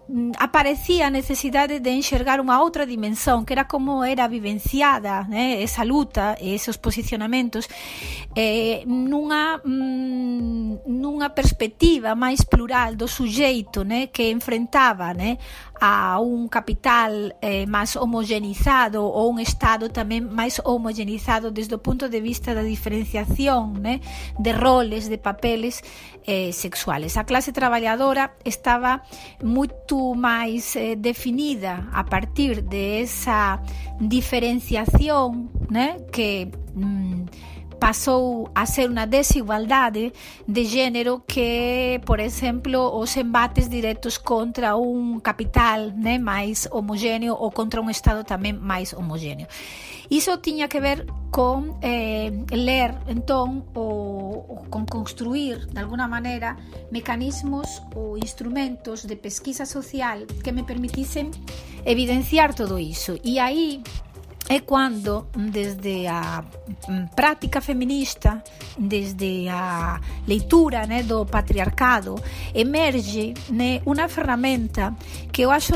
Mm, 0.05 0.31
aparecía 0.37 1.07
a 1.07 1.09
necesidade 1.09 1.79
de 1.79 1.95
enxergar 1.95 2.43
unha 2.43 2.59
outra 2.59 2.83
dimensión 2.83 3.47
que 3.47 3.55
era 3.55 3.71
como 3.71 4.03
era 4.03 4.27
vivenciada 4.27 5.23
né, 5.31 5.63
esa 5.63 5.87
luta 5.87 6.35
e 6.43 6.51
esos 6.51 6.75
posicionamentos 6.75 7.71
eh, 8.35 8.83
nunha 8.83 9.63
mm, 9.63 10.83
nunha 10.91 11.31
perspectiva 11.31 12.19
máis 12.19 12.43
plural 12.43 12.99
do 12.99 13.07
suxeito 13.07 13.87
né, 13.87 14.11
que 14.11 14.27
enfrentaba 14.27 15.15
né, 15.15 15.39
a 15.83 16.17
un 16.19 16.47
capital 16.47 17.35
eh, 17.43 17.67
máis 17.67 17.99
homogenizado 17.99 19.03
ou 19.03 19.27
un 19.27 19.43
Estado 19.43 19.91
tamén 19.91 20.31
máis 20.31 20.63
homogenizado 20.63 21.51
desde 21.51 21.75
o 21.75 21.83
punto 21.83 22.07
de 22.07 22.23
vista 22.23 22.55
da 22.55 22.63
diferenciación 22.63 23.83
né, 23.83 23.99
de 24.39 24.55
roles, 24.55 25.11
de 25.11 25.19
papeles 25.19 25.83
eh, 26.23 26.55
sexuales. 26.55 27.19
A 27.19 27.27
clase 27.27 27.51
traballadora 27.51 28.31
estaba 28.47 29.03
moito 29.43 30.15
máis 30.15 30.79
eh, 30.79 30.95
definida 30.95 31.91
a 31.91 32.07
partir 32.07 32.63
de 32.63 33.03
esa 33.03 33.59
diferenciación 33.99 35.51
né, 35.67 35.99
que... 36.15 36.47
Mm, 36.79 37.27
pasou 37.83 38.49
a 38.55 38.63
ser 38.63 38.87
unha 38.87 39.03
desigualdade 39.03 40.15
de 40.47 40.63
género 40.63 41.27
que, 41.27 41.99
por 42.07 42.23
exemplo, 42.23 42.79
os 42.79 43.11
embates 43.19 43.67
directos 43.67 44.15
contra 44.15 44.79
un 44.79 45.19
capital 45.19 45.91
né, 45.91 46.15
máis 46.15 46.63
homogéneo 46.71 47.35
ou 47.35 47.51
contra 47.51 47.83
un 47.83 47.91
Estado 47.91 48.23
tamén 48.23 48.55
máis 48.55 48.95
homogéneo. 48.95 49.51
Iso 50.07 50.39
tiña 50.39 50.71
que 50.71 50.79
ver 50.79 51.11
con 51.27 51.75
eh, 51.83 52.31
ler, 52.55 52.95
entón, 53.11 53.67
o, 53.75 54.63
con 54.71 54.87
construir, 54.87 55.67
de 55.67 55.83
alguna 55.83 56.07
maneira, 56.07 56.55
mecanismos 56.87 57.83
ou 57.99 58.15
instrumentos 58.15 59.03
de 59.03 59.19
pesquisa 59.19 59.67
social 59.67 60.23
que 60.39 60.55
me 60.55 60.63
permitisen 60.63 61.35
evidenciar 61.83 62.55
todo 62.55 62.79
iso. 62.79 63.19
E 63.27 63.43
aí 63.43 63.83
é 64.49 64.59
quando, 64.59 65.25
desde 65.35 66.05
a 66.07 66.43
mm, 66.87 67.07
prática 67.15 67.61
feminista, 67.61 68.43
desde 68.77 69.47
a 69.49 69.99
leitura 70.27 70.85
né, 70.85 71.01
do 71.03 71.25
patriarcado, 71.25 72.15
emerge 72.53 73.33
né, 73.49 73.81
uma 73.85 74.07
ferramenta 74.07 74.93
que 75.31 75.41
eu 75.41 75.51
acho 75.51 75.73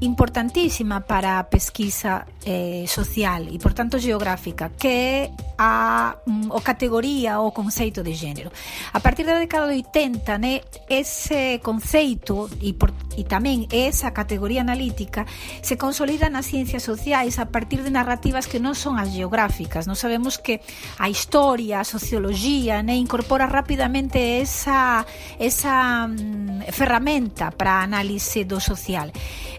importantíssima 0.00 1.00
para 1.00 1.40
a 1.40 1.44
pesquisa 1.44 2.26
eh, 2.44 2.84
social 2.86 3.48
e, 3.48 3.58
portanto, 3.58 3.98
geográfica, 3.98 4.70
que 4.76 4.88
é 4.88 5.30
a, 5.58 6.16
mm, 6.26 6.50
o 6.50 6.60
categoría 6.60 7.40
ou 7.40 7.52
conceito 7.52 8.02
de 8.02 8.14
género. 8.14 8.52
A 8.92 9.00
partir 9.00 9.24
da 9.24 9.38
década 9.38 9.68
de 9.68 9.80
80, 9.80 10.38
né, 10.38 10.60
ese 10.88 11.60
conceito 11.62 12.50
e, 12.60 12.76
por, 12.76 12.92
e 13.16 13.24
tamén 13.24 13.64
esa 13.72 14.12
categoría 14.12 14.60
analítica 14.60 15.24
se 15.62 15.80
consolida 15.80 16.28
nas 16.28 16.46
ciencias 16.46 16.84
sociais 16.84 17.40
a 17.40 17.48
partir 17.48 17.80
de 17.80 17.90
narrativas 17.90 18.44
que 18.44 18.60
non 18.60 18.76
son 18.76 19.00
as 19.00 19.14
geográficas. 19.14 19.88
Non 19.88 19.96
sabemos 19.96 20.36
que 20.36 20.60
a 21.00 21.08
historia, 21.08 21.80
a 21.80 21.88
socioloxía, 21.88 22.84
né, 22.84 22.98
incorpora 22.98 23.48
rapidamente 23.48 24.42
esa, 24.42 25.06
esa 25.40 26.06
mm, 26.10 26.68
ferramenta 26.74 27.54
para 27.54 27.80
a 27.80 27.86
análise 27.86 28.44
do 28.44 28.60
social. 28.60 29.08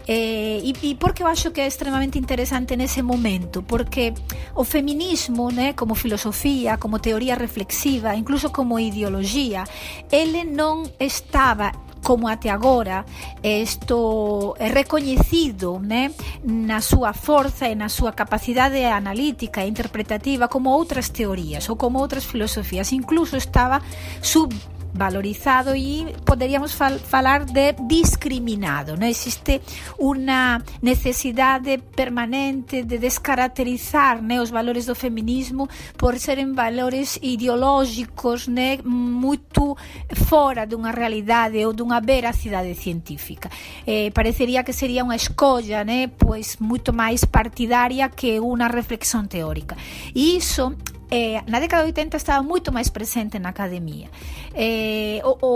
Eh, 0.05 0.61
e, 0.61 0.71
e 0.85 0.95
porque 0.95 1.23
eu 1.23 1.27
acho 1.27 1.49
que 1.49 1.61
é 1.61 1.67
extremamente 1.67 2.19
interesante 2.19 2.74
nese 2.75 3.01
momento? 3.01 3.61
Porque 3.61 4.13
o 4.53 4.63
feminismo, 4.63 5.51
né, 5.51 5.73
como 5.73 5.95
filosofía, 5.95 6.77
como 6.77 6.99
teoría 6.99 7.35
reflexiva, 7.35 8.15
incluso 8.15 8.51
como 8.51 8.79
ideoloxía, 8.79 9.63
ele 10.11 10.43
non 10.43 10.87
estaba 10.99 11.71
como 12.05 12.29
até 12.29 12.53
agora 12.53 13.01
isto 13.41 14.53
é 14.61 14.69
recoñecido 14.69 15.81
né, 15.81 16.13
na 16.45 16.77
súa 16.77 17.17
forza 17.17 17.65
e 17.65 17.73
na 17.73 17.89
súa 17.89 18.13
capacidade 18.13 18.85
analítica 18.85 19.65
e 19.65 19.67
interpretativa 19.67 20.45
como 20.45 20.69
outras 20.69 21.09
teorías 21.09 21.65
ou 21.65 21.73
como 21.75 21.97
outras 21.97 22.21
filosofías 22.21 22.93
incluso 22.93 23.33
estaba 23.41 23.81
sub 24.21 24.53
valorizado 24.95 25.75
e 25.75 26.15
poderíamos 26.23 26.73
fal 26.73 26.97
falar 26.97 27.43
de 27.45 27.75
discriminado. 27.83 28.95
Non 28.95 29.11
existe 29.11 29.59
unha 29.99 30.63
necesidade 30.79 31.77
permanente 31.93 32.87
de 32.87 32.95
descaracterizar 32.95 34.23
né, 34.23 34.39
os 34.39 34.49
valores 34.49 34.87
do 34.87 34.95
feminismo 34.95 35.67
por 35.99 36.15
seren 36.15 36.55
valores 36.55 37.19
ideolóxicos 37.19 38.47
né, 38.47 38.79
moito 38.87 39.75
fora 40.15 40.63
dunha 40.63 40.95
realidade 40.95 41.59
ou 41.67 41.75
dunha 41.75 41.99
veracidade 41.99 42.71
científica. 42.73 43.51
Eh, 43.83 44.15
parecería 44.15 44.63
que 44.63 44.71
sería 44.71 45.03
unha 45.03 45.19
escolla 45.19 45.83
né, 45.83 46.07
pois 46.07 46.55
moito 46.63 46.95
máis 46.95 47.27
partidaria 47.27 48.07
que 48.07 48.39
unha 48.39 48.71
reflexión 48.71 49.27
teórica. 49.27 49.75
E 50.15 50.39
iso 50.39 50.71
eh, 51.11 51.41
na 51.45 51.59
década 51.59 51.83
de 51.83 51.93
80 51.93 52.17
estaba 52.17 52.41
moito 52.41 52.73
máis 52.73 52.89
presente 52.89 53.37
na 53.37 53.49
academia. 53.49 54.09
Eh, 54.53 55.21
o, 55.23 55.37
o, 55.41 55.53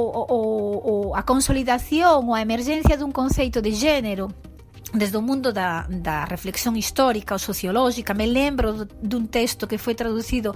o, 1.10 1.16
a 1.16 1.24
consolidación 1.24 2.30
ou 2.30 2.36
a 2.36 2.42
emergencia 2.42 2.98
dun 2.98 3.12
conceito 3.12 3.62
de 3.62 3.74
género 3.74 4.30
desde 4.94 5.18
o 5.18 5.22
mundo 5.22 5.54
da, 5.54 5.86
da 5.90 6.26
reflexión 6.26 6.76
histórica 6.76 7.36
ou 7.36 7.40
sociolóxica. 7.40 8.14
Me 8.14 8.26
lembro 8.26 8.88
dun 9.02 9.30
texto 9.30 9.70
que 9.70 9.78
foi 9.78 9.94
traducido, 9.94 10.56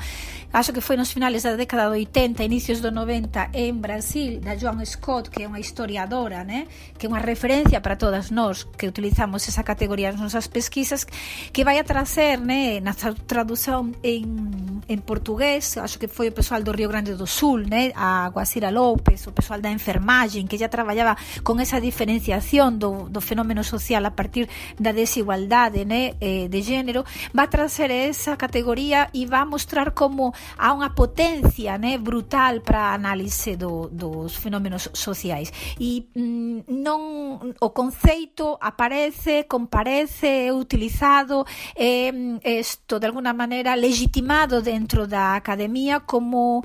acho 0.52 0.74
que 0.74 0.82
foi 0.82 0.98
nos 0.98 1.14
finales 1.14 1.44
da 1.44 1.54
década 1.54 1.90
do 1.90 1.96
80, 1.96 2.44
inicios 2.44 2.82
do 2.82 2.90
90, 2.90 3.54
en 3.54 3.82
Brasil, 3.82 4.42
da 4.42 4.58
Joan 4.58 4.82
Scott, 4.86 5.30
que 5.30 5.44
é 5.44 5.48
unha 5.48 5.62
historiadora, 5.62 6.42
né? 6.44 6.66
que 6.98 7.06
é 7.06 7.10
unha 7.10 7.22
referencia 7.22 7.82
para 7.82 7.96
todas 7.96 8.34
nós 8.34 8.66
que 8.66 8.90
utilizamos 8.90 9.46
esa 9.46 9.62
categoría 9.62 10.10
nas 10.12 10.22
nosas 10.22 10.50
pesquisas, 10.50 11.06
que 11.54 11.62
vai 11.62 11.78
a 11.78 11.86
tracer 11.86 12.42
né? 12.42 12.82
na 12.82 12.94
traducción 12.94 13.94
en, 14.02 14.82
en 14.90 15.00
portugués, 15.06 15.78
acho 15.78 16.02
que 16.02 16.10
foi 16.10 16.30
o 16.30 16.36
pessoal 16.36 16.66
do 16.66 16.74
Río 16.74 16.90
Grande 16.90 17.14
do 17.14 17.28
Sul, 17.30 17.70
né? 17.70 17.94
a 17.94 18.30
Guasira 18.34 18.74
López, 18.74 19.28
o 19.30 19.32
pessoal 19.32 19.62
da 19.62 19.70
enfermagem 19.70 20.50
que 20.50 20.58
já 20.58 20.70
traballaba 20.70 21.18
con 21.46 21.62
esa 21.62 21.78
diferenciación 21.78 22.82
do, 22.82 23.10
do 23.10 23.22
fenómeno 23.22 23.62
social 23.62 24.02
a 24.10 24.16
partir 24.24 24.48
da 24.80 24.96
desigualdade 24.96 25.84
né, 25.84 26.16
eh, 26.24 26.48
de 26.48 26.62
género, 26.64 27.04
va 27.36 27.44
a 27.44 27.52
trazer 27.52 27.92
esa 27.92 28.40
categoría 28.40 29.10
e 29.14 29.28
va 29.28 29.44
a 29.44 29.46
mostrar 29.46 29.92
como 29.92 30.32
há 30.56 30.72
unha 30.72 30.96
potencia 30.96 31.76
né, 31.76 32.00
brutal 32.00 32.64
para 32.64 32.92
a 32.92 32.96
análise 32.96 33.60
do, 33.60 33.92
dos 33.92 34.40
fenómenos 34.40 34.88
sociais. 34.96 35.52
E 35.76 36.08
mm, 36.16 36.72
non 36.72 37.52
o 37.60 37.70
conceito 37.76 38.56
aparece, 38.64 39.44
comparece, 39.44 40.48
é 40.48 40.54
utilizado, 40.56 41.44
é 41.76 42.08
isto 42.48 42.96
de 43.00 43.08
alguna 43.12 43.36
maneira 43.36 43.76
legitimado 43.76 44.64
dentro 44.64 45.04
da 45.04 45.36
academia 45.36 46.00
como 46.00 46.64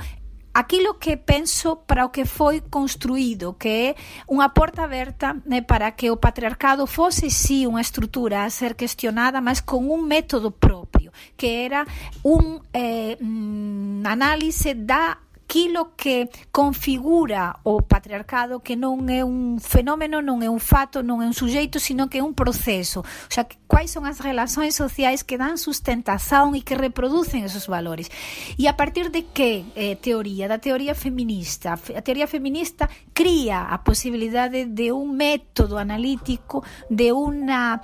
aquilo 0.59 0.99
que 0.99 1.17
penso 1.17 1.77
para 1.87 2.05
o 2.05 2.11
que 2.11 2.25
foi 2.25 2.61
construído, 2.61 3.55
que 3.55 3.95
é 3.95 3.97
unha 4.27 4.51
porta 4.51 4.83
aberta 4.83 5.39
né, 5.47 5.63
para 5.63 5.87
que 5.95 6.11
o 6.11 6.19
patriarcado 6.19 6.83
fose 6.83 7.31
sí 7.31 7.63
unha 7.63 7.79
estrutura 7.79 8.43
a 8.43 8.51
ser 8.51 8.75
questionada, 8.75 9.39
mas 9.39 9.63
con 9.63 9.87
un 9.87 10.03
método 10.03 10.51
propio, 10.51 11.15
que 11.39 11.63
era 11.63 11.87
un 12.27 12.59
eh, 12.75 13.15
mm, 13.23 14.03
análise 14.03 14.75
da 14.75 15.23
aquilo 15.49 15.97
que 15.97 16.29
configura 16.53 17.57
o 17.65 17.81
patriarcado 17.81 18.61
que 18.61 18.77
non 18.77 19.09
é 19.09 19.25
un 19.25 19.57
fenómeno, 19.57 20.21
non 20.21 20.45
é 20.45 20.49
un 20.53 20.61
fato, 20.61 21.01
non 21.01 21.25
é 21.25 21.27
un 21.27 21.33
sujeito, 21.33 21.81
sino 21.81 22.13
que 22.13 22.21
é 22.21 22.23
un 22.23 22.37
proceso. 22.37 23.01
O 23.01 23.33
sea, 23.33 23.49
quais 23.65 23.89
son 23.89 24.05
as 24.05 24.21
relacións 24.21 24.77
sociais 24.77 25.25
que 25.25 25.41
dan 25.41 25.57
sustentación 25.57 26.53
e 26.53 26.61
que 26.61 26.77
reproducen 26.77 27.49
esos 27.49 27.65
valores. 27.65 28.13
E 28.61 28.69
a 28.69 28.77
partir 28.77 29.09
de 29.09 29.25
que 29.33 29.65
eh, 29.73 29.97
teoría? 29.97 30.53
Da 30.53 30.61
teoría 30.61 30.93
feminista. 30.93 31.81
A 31.81 32.03
teoría 32.05 32.29
feminista 32.29 32.93
cría 33.17 33.73
a 33.73 33.81
posibilidade 33.81 34.69
de 34.69 34.93
un 34.93 35.17
método 35.17 35.81
analítico, 35.81 36.61
de 36.93 37.09
unha 37.17 37.81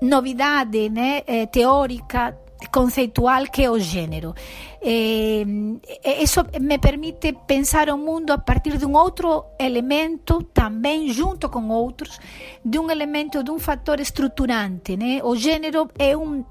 novidade 0.00 0.88
eh, 0.88 1.44
teórica 1.52 2.32
conceitual 2.68 3.48
que 3.48 3.64
é 3.64 3.70
o 3.70 3.78
género. 3.78 4.34
Eh, 4.82 5.44
eso 6.02 6.46
me 6.60 6.78
permite 6.78 7.32
pensar 7.46 7.90
o 7.90 7.96
mundo 7.96 8.32
a 8.32 8.38
partir 8.38 8.76
dun 8.76 8.96
outro 8.96 9.56
elemento 9.60 10.44
tamén 10.52 11.08
junto 11.12 11.48
con 11.48 11.68
outros, 11.72 12.20
dun 12.64 12.88
elemento 12.88 13.44
dun 13.44 13.60
factor 13.60 14.00
estruturante, 14.00 14.96
né? 14.96 15.20
O 15.24 15.36
género 15.36 15.88
é 15.96 16.16
un 16.16 16.44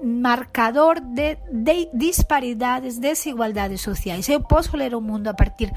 marcador 0.00 1.00
de, 1.00 1.40
de 1.48 1.88
disparidades, 1.92 3.00
desigualdades 3.00 3.80
sociais. 3.80 4.28
Eu 4.28 4.40
posso 4.44 4.76
ler 4.76 4.94
o 4.94 5.00
mundo 5.00 5.28
a 5.28 5.34
partir 5.34 5.72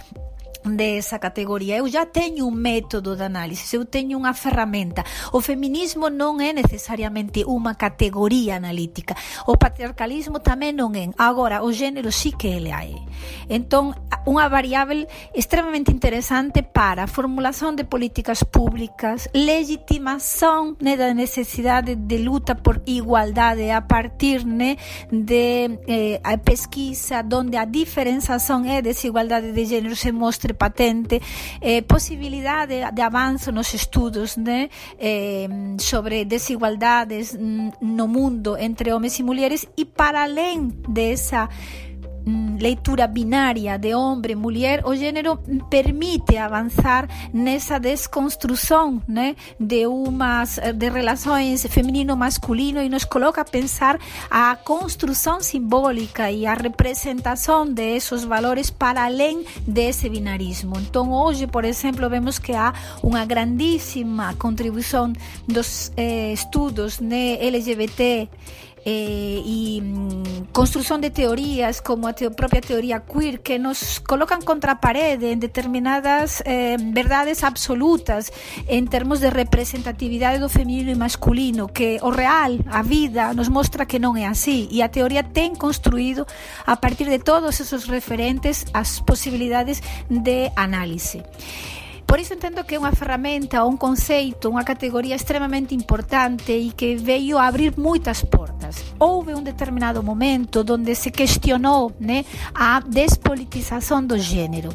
desa 0.63 1.19
categoría. 1.19 1.77
Eu 1.77 1.87
já 1.87 2.05
teño 2.05 2.47
un 2.47 2.55
método 2.55 3.15
de 3.15 3.25
análise, 3.25 3.75
eu 3.75 3.85
teño 3.85 4.17
unha 4.17 4.33
ferramenta. 4.33 5.03
O 5.31 5.41
feminismo 5.41 6.09
non 6.09 6.39
é 6.41 6.53
necesariamente 6.53 7.43
unha 7.45 7.75
categoría 7.75 8.57
analítica. 8.57 9.15
O 9.45 9.55
patriarcalismo 9.55 10.39
tamén 10.41 10.77
non 10.77 10.95
é. 10.97 11.11
Agora, 11.17 11.63
o 11.63 11.69
género 11.71 12.11
sí 12.11 12.33
que 12.33 12.57
ele 12.57 12.73
hai. 12.73 12.95
Entón, 13.47 13.95
unha 14.27 14.47
variable 14.51 15.07
extremamente 15.33 15.91
interesante 15.91 16.63
para 16.63 17.05
a 17.05 17.11
formulación 17.11 17.75
de 17.75 17.87
políticas 17.87 18.43
públicas, 18.43 19.29
legitimación 19.33 20.75
né, 20.79 20.97
da 20.97 21.13
necesidade 21.13 21.95
de 21.95 22.17
luta 22.19 22.55
por 22.55 22.81
igualdade 22.85 23.71
a 23.71 23.87
partir 23.87 24.45
né, 24.45 24.77
de 25.11 25.79
eh, 25.87 26.19
a 26.23 26.37
pesquisa 26.37 27.23
donde 27.23 27.57
a 27.57 27.65
diferenzación 27.65 28.65
é 28.65 28.81
desigualdade 28.81 29.51
de 29.51 29.63
género 29.65 29.95
se 29.95 30.11
mostra 30.11 30.46
patente, 30.53 31.21
eh, 31.61 31.81
posibilidade 31.81 32.73
de 32.93 33.01
avanço 33.01 33.51
nos 33.51 33.73
estudos 33.73 34.37
né, 34.37 34.69
eh, 34.99 35.47
sobre 35.79 36.25
desigualdades 36.25 37.37
no 37.81 38.07
mundo 38.07 38.57
entre 38.57 38.91
homens 38.91 39.19
e 39.19 39.23
mulheres. 39.23 39.67
E 39.77 39.85
para 39.85 40.23
além 40.23 40.73
dessa 40.87 41.47
Mm, 41.47 41.86
leitura 42.59 43.07
binária 43.07 43.77
de 43.77 43.93
homem 43.93 44.35
mulher, 44.35 44.83
o 44.85 44.95
gênero 44.95 45.37
permite 45.69 46.37
avançar 46.37 47.07
nessa 47.33 47.79
desconstrução 47.79 49.01
né, 49.07 49.35
de 49.59 49.87
umas 49.87 50.59
de 50.75 50.89
relações 50.89 51.65
feminino-masculino 51.67 52.81
e 52.81 52.89
nos 52.89 53.05
coloca 53.05 53.41
a 53.41 53.45
pensar 53.45 53.99
a 54.29 54.55
construção 54.55 55.39
simbólica 55.41 56.29
e 56.31 56.45
a 56.45 56.53
representação 56.53 57.65
desses 57.65 58.23
valores 58.23 58.69
para 58.69 59.05
além 59.05 59.45
desse 59.65 60.09
binarismo. 60.09 60.77
Então, 60.79 61.11
hoje, 61.11 61.47
por 61.47 61.63
exemplo, 61.63 62.09
vemos 62.09 62.39
que 62.39 62.53
há 62.53 62.73
uma 63.01 63.25
grandíssima 63.25 64.33
contribuição 64.35 65.13
dos 65.47 65.91
eh, 65.95 66.33
estudos 66.33 66.99
né, 66.99 67.37
LGBT 67.39 68.27
eh, 68.87 69.43
e 69.43 69.81
mm, 69.83 70.55
construción 70.55 71.01
de 71.03 71.11
teorías 71.11 71.81
como 71.83 72.07
a 72.07 72.13
te 72.15 72.31
propia 72.31 72.61
teoría 72.61 73.03
queer 73.03 73.43
que 73.43 73.59
nos 73.59 73.99
colocan 73.99 74.39
contra 74.41 74.79
a 74.79 74.79
parede 74.79 75.35
en 75.35 75.43
determinadas 75.43 76.41
eh, 76.45 76.77
verdades 76.79 77.43
absolutas 77.43 78.31
en 78.71 78.87
termos 78.87 79.19
de 79.19 79.29
representatividade 79.29 80.39
do 80.39 80.47
feminino 80.47 80.87
e 80.87 80.95
masculino 80.95 81.67
que 81.67 81.99
o 81.99 82.15
real, 82.15 82.63
a 82.71 82.79
vida, 82.79 83.35
nos 83.35 83.51
mostra 83.51 83.83
que 83.83 83.99
non 83.99 84.15
é 84.15 84.23
así 84.23 84.71
e 84.71 84.79
a 84.79 84.87
teoría 84.87 85.27
ten 85.27 85.59
construído 85.59 86.23
a 86.63 86.79
partir 86.79 87.11
de 87.11 87.19
todos 87.19 87.59
esos 87.59 87.91
referentes 87.91 88.63
as 88.71 89.03
posibilidades 89.03 89.83
de 90.07 90.47
análise. 90.55 91.27
Por 92.07 92.19
isso 92.19 92.33
entendo 92.33 92.63
que 92.63 92.75
é 92.75 92.79
uma 92.79 92.93
ferramenta, 92.93 93.65
um 93.65 93.75
conceito, 93.75 94.49
uma 94.49 94.63
categoria 94.63 95.13
extremamente 95.13 95.75
importante 95.75 96.53
e 96.53 96.71
que 96.71 96.95
veio 96.95 97.37
a 97.37 97.47
abrir 97.47 97.77
muitas 97.77 98.23
portas. 98.23 98.85
Houve 98.97 99.35
um 99.35 99.43
determinado 99.43 100.01
momento 100.01 100.65
onde 100.69 100.95
se 100.95 101.11
questionou 101.11 101.91
né, 101.99 102.23
a 102.55 102.79
despolitização 102.79 104.03
do 104.03 104.17
gênero, 104.17 104.69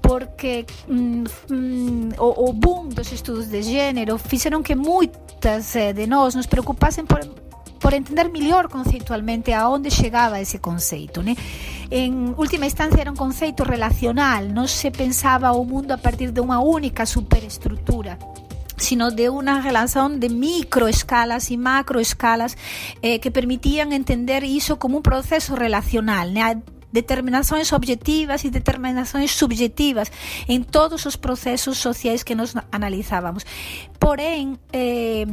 porque 0.00 0.64
hum, 0.88 1.24
hum, 1.50 2.08
o, 2.18 2.50
o 2.50 2.52
boom 2.52 2.88
dos 2.88 3.10
estudos 3.10 3.48
de 3.48 3.62
gênero 3.62 4.16
fizeram 4.16 4.62
que 4.62 4.76
muitas 4.76 5.74
eh, 5.74 5.92
de 5.92 6.06
nós 6.06 6.36
nos 6.36 6.46
preocupassem 6.46 7.04
por 7.04 7.18
por 7.78 7.92
entender 7.94 8.30
melhor 8.30 8.68
conceitualmente 8.68 9.52
aonde 9.52 9.90
chegava 9.90 10.40
esse 10.40 10.58
conceito. 10.58 11.22
Em 11.90 12.34
última 12.36 12.66
instância 12.66 13.00
era 13.00 13.10
um 13.10 13.16
conceito 13.16 13.62
relacional, 13.62 14.44
não 14.44 14.66
se 14.66 14.90
pensava 14.90 15.52
o 15.52 15.64
mundo 15.64 15.92
a 15.92 15.98
partir 15.98 16.30
de 16.30 16.40
uma 16.40 16.60
única 16.60 17.06
superestrutura 17.06 18.18
sino 18.78 19.10
de 19.10 19.30
una 19.30 19.62
relación 19.62 20.20
de 20.20 20.28
microescalas 20.28 21.50
y 21.50 21.56
macroescalas 21.56 22.58
eh, 23.00 23.20
que 23.20 23.30
permitían 23.30 23.92
entender 23.92 24.44
isso 24.44 24.78
como 24.78 24.98
un 24.98 25.02
proceso 25.02 25.56
relacional, 25.56 26.30
né? 26.30 26.60
determinações 26.92 27.72
objetivas 27.72 28.44
e 28.44 28.50
determinações 28.50 29.30
subjetivas 29.30 30.10
em 30.48 30.62
todos 30.62 31.04
os 31.04 31.16
processos 31.16 31.78
sociais 31.78 32.22
que 32.22 32.34
nós 32.34 32.54
analisávamos. 32.72 33.44
Porém, 33.98 34.58
eh, 34.72 35.26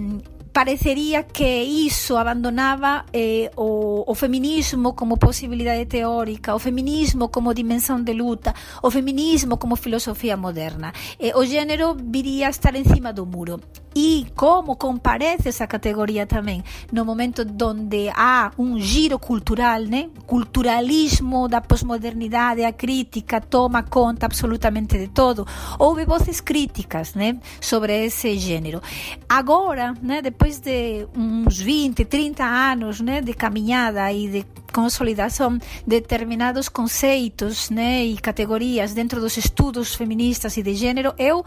parecería 0.54 1.26
que 1.26 1.64
iso 1.64 2.18
abandonaba 2.18 3.06
eh, 3.12 3.50
o, 3.56 4.06
o 4.08 4.16
feminismo 4.16 4.96
como 4.96 5.18
posibilidade 5.18 5.86
teórica, 5.88 6.54
o 6.54 6.60
feminismo 6.60 7.32
como 7.32 7.54
dimensión 7.54 8.06
de 8.06 8.14
luta, 8.14 8.54
o 8.82 8.92
feminismo 8.92 9.58
como 9.58 9.76
filosofía 9.76 10.38
moderna. 10.38 10.94
Eh, 11.18 11.34
o 11.34 11.44
género 11.44 11.98
viría 12.00 12.48
a 12.48 12.52
estar 12.52 12.76
encima 12.76 13.12
do 13.12 13.26
muro. 13.26 13.60
E 13.96 14.26
como 14.36 14.76
comparece 14.76 15.50
esa 15.50 15.68
categoría 15.68 16.26
tamén 16.26 16.64
no 16.92 17.06
momento 17.06 17.46
donde 17.46 18.10
há 18.10 18.52
un 18.58 18.82
giro 18.82 19.20
cultural, 19.20 19.86
né? 19.86 20.10
culturalismo 20.26 21.48
da 21.48 21.62
posmodernidade, 21.62 22.66
a 22.66 22.74
crítica 22.74 23.40
toma 23.40 23.84
conta 23.84 24.26
absolutamente 24.26 24.98
de 24.98 25.08
todo. 25.10 25.46
Houve 25.78 26.06
voces 26.06 26.42
críticas 26.42 27.14
né? 27.14 27.38
sobre 27.62 28.06
ese 28.06 28.38
género. 28.38 28.82
Agora, 29.30 29.94
né? 30.02 30.22
depois 30.22 30.60
de 30.60 31.08
uns 31.16 31.60
20, 31.60 32.06
30 32.06 32.44
anos 32.44 33.00
né, 33.00 33.22
de 33.22 33.34
caminhada 33.34 34.12
e 34.12 34.28
de 34.28 34.46
consolidação 34.74 35.58
de 35.58 36.02
determinados 36.02 36.68
conceitos 36.68 37.70
né, 37.70 38.04
e 38.04 38.18
categorias 38.18 38.94
dentro 38.94 39.22
dos 39.22 39.38
estudos 39.38 39.94
feministas 39.94 40.58
e 40.58 40.64
de 40.64 40.74
gênero, 40.74 41.14
eu 41.18 41.46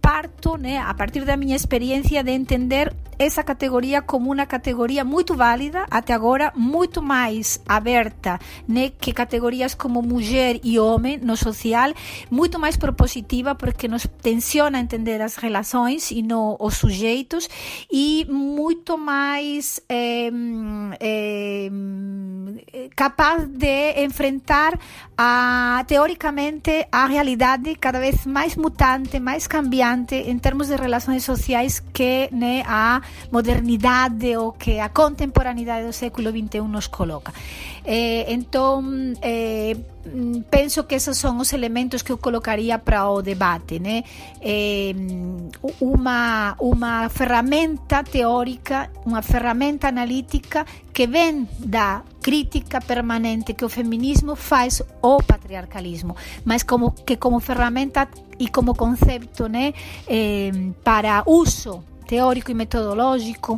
parto, 0.00 0.56
né, 0.56 0.78
a 0.78 0.94
partir 0.94 1.24
da 1.24 1.36
minha 1.36 1.56
experiência, 1.56 2.22
de 2.22 2.30
entender 2.30 2.94
essa 3.18 3.42
categoria 3.42 4.00
como 4.00 4.32
uma 4.32 4.46
categoria 4.46 5.04
muito 5.04 5.34
válida, 5.34 5.84
até 5.90 6.12
agora 6.12 6.52
muito 6.54 7.02
mais 7.02 7.60
aberta 7.68 8.38
né, 8.66 8.92
que 9.00 9.12
categorias 9.12 9.74
como 9.74 10.00
mulher 10.00 10.60
e 10.62 10.78
homem 10.78 11.18
no 11.18 11.36
social, 11.36 11.92
muito 12.30 12.60
mais 12.60 12.76
propositiva 12.76 13.56
porque 13.56 13.88
nos 13.88 14.06
tensiona 14.22 14.78
entender 14.78 15.20
as 15.20 15.34
relações 15.34 16.12
e 16.12 16.22
não 16.22 16.56
os 16.60 16.74
sujeitos 16.74 17.48
e 17.90 18.24
muito 18.30 18.96
mais 18.96 19.80
capaz 22.94 23.48
de 23.48 24.04
enfrentar 24.04 24.78
a, 25.16 25.84
teoricamente 25.88 26.86
a 26.92 27.06
realidade 27.06 27.74
cada 27.74 27.98
vez 27.98 28.24
mais 28.26 28.54
mutante, 28.54 29.18
mais 29.18 29.48
cambiante 29.48 29.87
importante 29.88 30.30
en 30.30 30.40
termos 30.40 30.68
de 30.68 30.76
relacións 30.76 31.24
sociais 31.24 31.80
que 31.80 32.28
né, 32.32 32.62
a 32.66 33.00
modernidade 33.32 34.36
ou 34.36 34.52
que 34.52 34.80
a 34.80 34.92
contemporaneidade 34.92 35.88
do 35.88 35.96
século 35.96 36.28
XXI 36.28 36.60
nos 36.68 36.88
coloca. 36.88 37.32
Eh, 37.90 38.34
entón, 38.34 39.16
eh, 39.22 39.72
penso 40.50 40.86
que 40.86 40.96
esos 40.96 41.16
son 41.16 41.40
os 41.40 41.56
elementos 41.56 42.04
que 42.04 42.12
eu 42.12 42.20
colocaría 42.20 42.84
para 42.84 43.08
o 43.08 43.24
debate, 43.24 43.80
né? 43.80 44.04
Eh, 44.44 44.92
uma, 45.80 46.52
uma 46.60 47.08
ferramenta 47.08 48.04
teórica, 48.04 48.92
unha 49.08 49.24
ferramenta 49.24 49.88
analítica 49.88 50.68
que 50.92 51.08
ven 51.08 51.48
da 51.56 52.04
crítica 52.20 52.84
permanente 52.84 53.56
que 53.56 53.64
o 53.64 53.72
feminismo 53.72 54.36
faz 54.36 54.84
o 55.00 55.24
patriarcalismo, 55.24 56.12
mas 56.44 56.68
como 56.68 56.92
que 56.92 57.16
como 57.16 57.40
ferramenta 57.40 58.04
e 58.36 58.52
como 58.52 58.76
concepto, 58.76 59.48
né, 59.48 59.72
eh, 60.04 60.52
para 60.84 61.24
uso 61.24 61.80
teórico 62.04 62.52
e 62.52 62.54
metodológico 62.54 63.56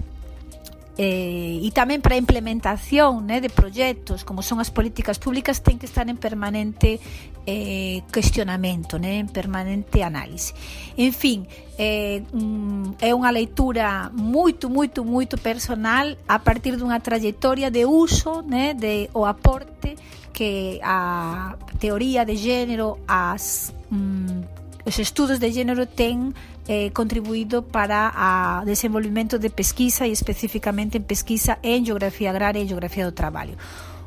eh, 0.99 1.63
e 1.63 1.69
tamén 1.71 2.03
para 2.03 2.19
a 2.19 2.21
implementación 2.21 3.27
né, 3.27 3.39
de 3.39 3.49
proxectos 3.49 4.27
como 4.27 4.43
son 4.43 4.59
as 4.59 4.75
políticas 4.75 5.23
públicas 5.23 5.63
ten 5.63 5.79
que 5.79 5.87
estar 5.87 6.07
en 6.11 6.19
permanente 6.19 6.99
eh, 7.47 8.03
cuestionamento 8.11 8.99
né, 8.99 9.23
en 9.23 9.31
permanente 9.31 10.03
análise 10.03 10.53
en 10.99 11.13
fin 11.15 11.47
eh, 11.79 12.27
mm, 12.35 13.01
é 13.01 13.15
unha 13.15 13.31
leitura 13.31 14.11
moito, 14.13 14.69
moito, 14.69 15.07
moito 15.07 15.39
personal 15.39 16.19
a 16.27 16.43
partir 16.43 16.75
dunha 16.77 16.99
trayectoria 16.99 17.71
de 17.71 17.87
uso 17.87 18.43
né, 18.43 18.75
de 18.75 19.09
o 19.15 19.25
aporte 19.25 19.95
que 20.35 20.81
a 20.83 21.57
teoría 21.79 22.25
de 22.27 22.37
género 22.37 22.99
as 23.07 23.73
mm, 23.89 24.61
os 24.85 24.99
estudos 24.99 25.39
de 25.39 25.53
género 25.53 25.87
ten 25.87 26.35
eh, 26.71 26.93
contribuído 26.93 27.65
para 27.65 28.63
o 28.63 28.65
desenvolvimento 28.65 29.41
de 29.41 29.51
pesquisa 29.51 30.07
e 30.07 30.13
especificamente 30.13 30.99
en 30.99 31.03
pesquisa 31.03 31.59
en 31.67 31.83
geografía 31.83 32.31
agraria 32.31 32.63
e 32.63 32.71
geografía 32.71 33.03
do 33.03 33.11
traballo. 33.11 33.59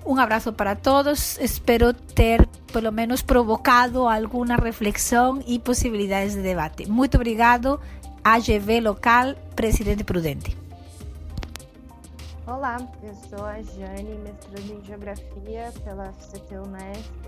Un 0.08 0.24
abrazo 0.24 0.56
para 0.56 0.80
todos, 0.80 1.36
espero 1.44 1.92
ter 1.92 2.48
polo 2.72 2.96
menos 2.96 3.20
provocado 3.20 4.08
alguna 4.08 4.56
reflexión 4.56 5.44
e 5.44 5.60
posibilidades 5.60 6.40
de 6.40 6.42
debate. 6.42 6.88
Muito 6.88 7.20
obrigado, 7.20 7.84
AGV 8.24 8.80
Local, 8.80 9.36
Presidente 9.60 10.08
Prudente. 10.08 10.56
Olá, 12.48 12.80
eu 13.04 13.16
sou 13.28 13.44
a 13.44 13.60
Jane, 13.60 14.16
mestrando 14.24 14.72
em 14.72 14.86
Geografia 14.88 15.68
pela 15.84 16.16
FCT 16.16 16.56
Unesp, 16.56 17.28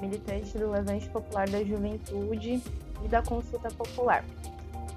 militante 0.00 0.54
do 0.54 0.70
Levante 0.70 1.08
Popular 1.10 1.50
da 1.50 1.64
Juventude 1.66 2.62
e 3.02 3.08
da 3.08 3.22
Consulta 3.22 3.70
Popular. 3.74 4.22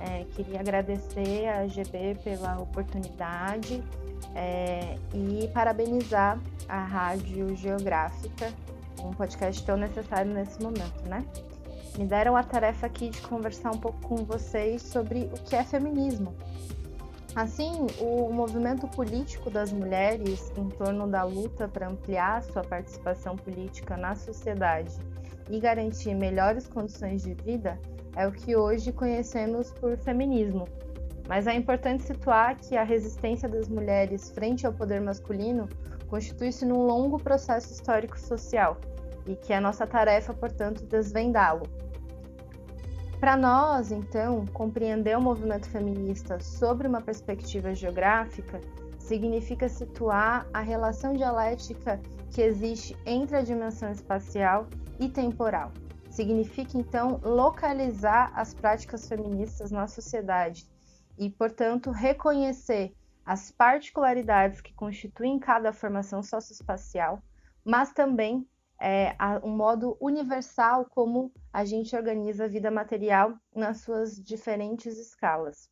É, 0.04 0.26
queria 0.36 0.60
agradecer 0.60 1.48
a 1.48 1.68
GB 1.68 2.18
pela 2.24 2.60
oportunidade 2.60 3.84
é, 4.36 4.96
e 5.14 5.48
parabenizar 5.54 6.40
a 6.68 6.84
Rádio 6.84 7.56
Geográfica, 7.56 8.52
um 9.00 9.12
podcast 9.12 9.64
tão 9.64 9.78
necessário 9.78 10.34
nesse 10.34 10.62
momento, 10.62 11.08
né? 11.08 11.24
Me 11.98 12.06
deram 12.06 12.36
a 12.36 12.44
tarefa 12.44 12.88
aqui 12.88 13.10
de 13.10 13.22
conversar 13.22 13.72
um 13.72 13.78
pouco 13.78 14.00
com 14.08 14.16
vocês 14.18 14.82
sobre 14.82 15.30
o 15.34 15.44
que 15.44 15.56
é 15.56 15.64
feminismo. 15.64 16.34
Assim, 17.36 17.88
o 18.00 18.32
movimento 18.32 18.88
político 18.88 19.50
das 19.50 19.72
mulheres 19.72 20.52
em 20.58 20.68
torno 20.70 21.08
da 21.08 21.24
luta 21.24 21.68
para 21.68 21.88
ampliar 21.88 22.44
sua 22.44 22.64
participação 22.64 23.36
política 23.36 23.96
na 23.96 24.16
sociedade 24.16 24.98
e 25.50 25.60
garantir 25.60 26.14
melhores 26.14 26.68
condições 26.68 27.24
de 27.24 27.34
vida 27.34 27.80
é 28.16 28.28
o 28.28 28.32
que 28.32 28.56
hoje 28.56 28.92
conhecemos 28.92 29.72
por 29.72 29.98
feminismo. 29.98 30.68
Mas 31.28 31.48
é 31.48 31.54
importante 31.54 32.04
situar 32.04 32.58
que 32.58 32.76
a 32.76 32.84
resistência 32.84 33.48
das 33.48 33.68
mulheres 33.68 34.32
frente 34.32 34.66
ao 34.66 34.74
poder 34.74 35.00
masculino 35.00 35.70
constitui-se 36.08 36.66
num 36.66 36.86
longo 36.86 37.18
processo 37.18 37.72
histórico-social 37.72 38.78
e 39.26 39.36
que 39.36 39.54
é 39.54 39.60
nossa 39.60 39.88
tarefa, 39.88 40.34
portanto, 40.34 40.84
desvendá-lo. 40.86 41.64
Para 43.20 43.38
nós, 43.38 43.92
então, 43.92 44.46
compreender 44.48 45.16
o 45.16 45.22
movimento 45.22 45.70
feminista 45.70 46.40
sobre 46.40 46.88
uma 46.88 47.02
perspectiva 47.02 47.74
geográfica 47.74 48.60
significa 48.98 49.70
situar 49.70 50.48
a 50.54 50.60
relação 50.60 51.14
dialética 51.14 52.02
que 52.32 52.42
existe 52.42 52.98
entre 53.06 53.38
a 53.38 53.42
dimensão 53.42 53.92
espacial 53.92 54.68
e 55.00 55.08
temporal. 55.08 55.72
Significa, 56.12 56.78
então, 56.78 57.22
localizar 57.24 58.34
as 58.36 58.54
práticas 58.54 59.08
feministas 59.08 59.72
na 59.72 59.88
sociedade 59.88 60.70
e, 61.18 61.30
portanto, 61.30 61.90
reconhecer 61.90 62.94
as 63.26 63.50
particularidades 63.50 64.60
que 64.60 64.74
constituem 64.74 65.40
cada 65.40 65.72
formação 65.72 66.22
socioespacial, 66.22 67.24
mas 67.64 67.94
também 67.94 68.46
é, 68.78 69.16
um 69.42 69.56
modo 69.56 69.96
universal 70.02 70.86
como 70.90 71.32
a 71.54 71.64
gente 71.64 71.96
organiza 71.96 72.44
a 72.44 72.50
vida 72.50 72.70
material 72.70 73.38
nas 73.56 73.82
suas 73.82 74.22
diferentes 74.22 74.98
escalas. 74.98 75.70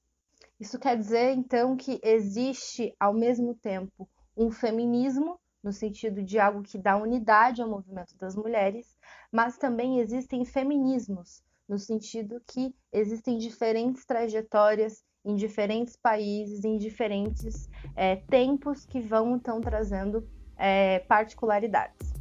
Isso 0.58 0.80
quer 0.80 0.98
dizer, 0.98 1.34
então, 1.34 1.76
que 1.76 2.00
existe, 2.02 2.96
ao 2.98 3.14
mesmo 3.14 3.56
tempo, 3.56 4.08
um 4.38 4.50
feminismo 4.50 5.38
no 5.62 5.74
sentido 5.74 6.24
de 6.24 6.40
algo 6.40 6.62
que 6.62 6.78
dá 6.78 6.96
unidade 6.96 7.62
ao 7.62 7.70
movimento 7.70 8.16
das 8.18 8.36
mulheres, 8.36 8.98
mas 9.32 9.58
também 9.58 10.00
existem 10.00 10.44
feminismos, 10.46 11.44
no 11.68 11.78
sentido 11.78 12.42
que 12.48 12.74
existem 12.92 13.38
diferentes 13.38 14.06
trajetórias 14.06 15.04
em 15.24 15.36
diferentes 15.36 15.96
países, 15.96 16.64
em 16.64 16.78
diferentes 16.78 17.70
é, 17.96 18.16
tempos 18.16 18.86
que 18.86 19.00
vão 19.00 19.36
então 19.36 19.62
trazendo 19.62 20.28
é, 20.58 21.00
particularidades. 21.00 22.14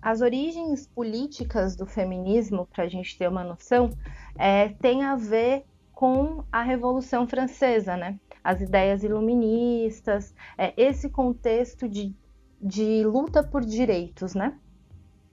As 0.00 0.20
origens 0.20 0.86
políticas 0.86 1.76
do 1.76 1.84
feminismo, 1.84 2.66
para 2.66 2.84
a 2.84 2.88
gente 2.88 3.18
ter 3.18 3.28
uma 3.28 3.44
noção, 3.44 3.90
é, 4.38 4.68
tem 4.68 5.02
a 5.02 5.14
ver 5.14 5.64
com 5.92 6.42
a 6.50 6.62
Revolução 6.62 7.26
Francesa, 7.26 7.96
né? 7.96 8.18
As 8.42 8.62
ideias 8.62 9.02
iluministas, 9.04 10.34
é, 10.56 10.72
esse 10.74 11.10
contexto 11.10 11.86
de, 11.86 12.14
de 12.58 13.04
luta 13.04 13.42
por 13.42 13.62
direitos, 13.62 14.34
né? 14.34 14.58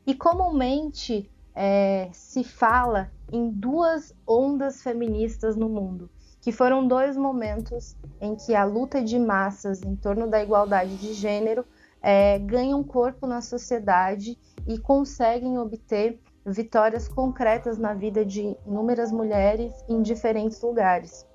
E 0.07 0.15
comumente 0.15 1.29
é, 1.53 2.07
se 2.13 2.41
fala 2.41 3.11
em 3.29 3.51
duas 3.51 4.15
ondas 4.25 4.81
feministas 4.81 5.57
no 5.57 5.67
mundo, 5.67 6.09
que 6.39 6.49
foram 6.49 6.87
dois 6.87 7.17
momentos 7.17 7.93
em 8.21 8.33
que 8.33 8.55
a 8.55 8.63
luta 8.63 9.03
de 9.03 9.19
massas 9.19 9.83
em 9.83 9.97
torno 9.97 10.25
da 10.29 10.41
igualdade 10.41 10.95
de 10.95 11.13
gênero 11.13 11.65
é, 12.01 12.39
ganham 12.39 12.81
corpo 12.85 13.27
na 13.27 13.41
sociedade 13.41 14.37
e 14.65 14.77
conseguem 14.77 15.59
obter 15.59 16.21
vitórias 16.45 17.09
concretas 17.09 17.77
na 17.77 17.93
vida 17.93 18.23
de 18.23 18.55
inúmeras 18.65 19.11
mulheres 19.11 19.73
em 19.89 20.01
diferentes 20.01 20.61
lugares. 20.61 21.27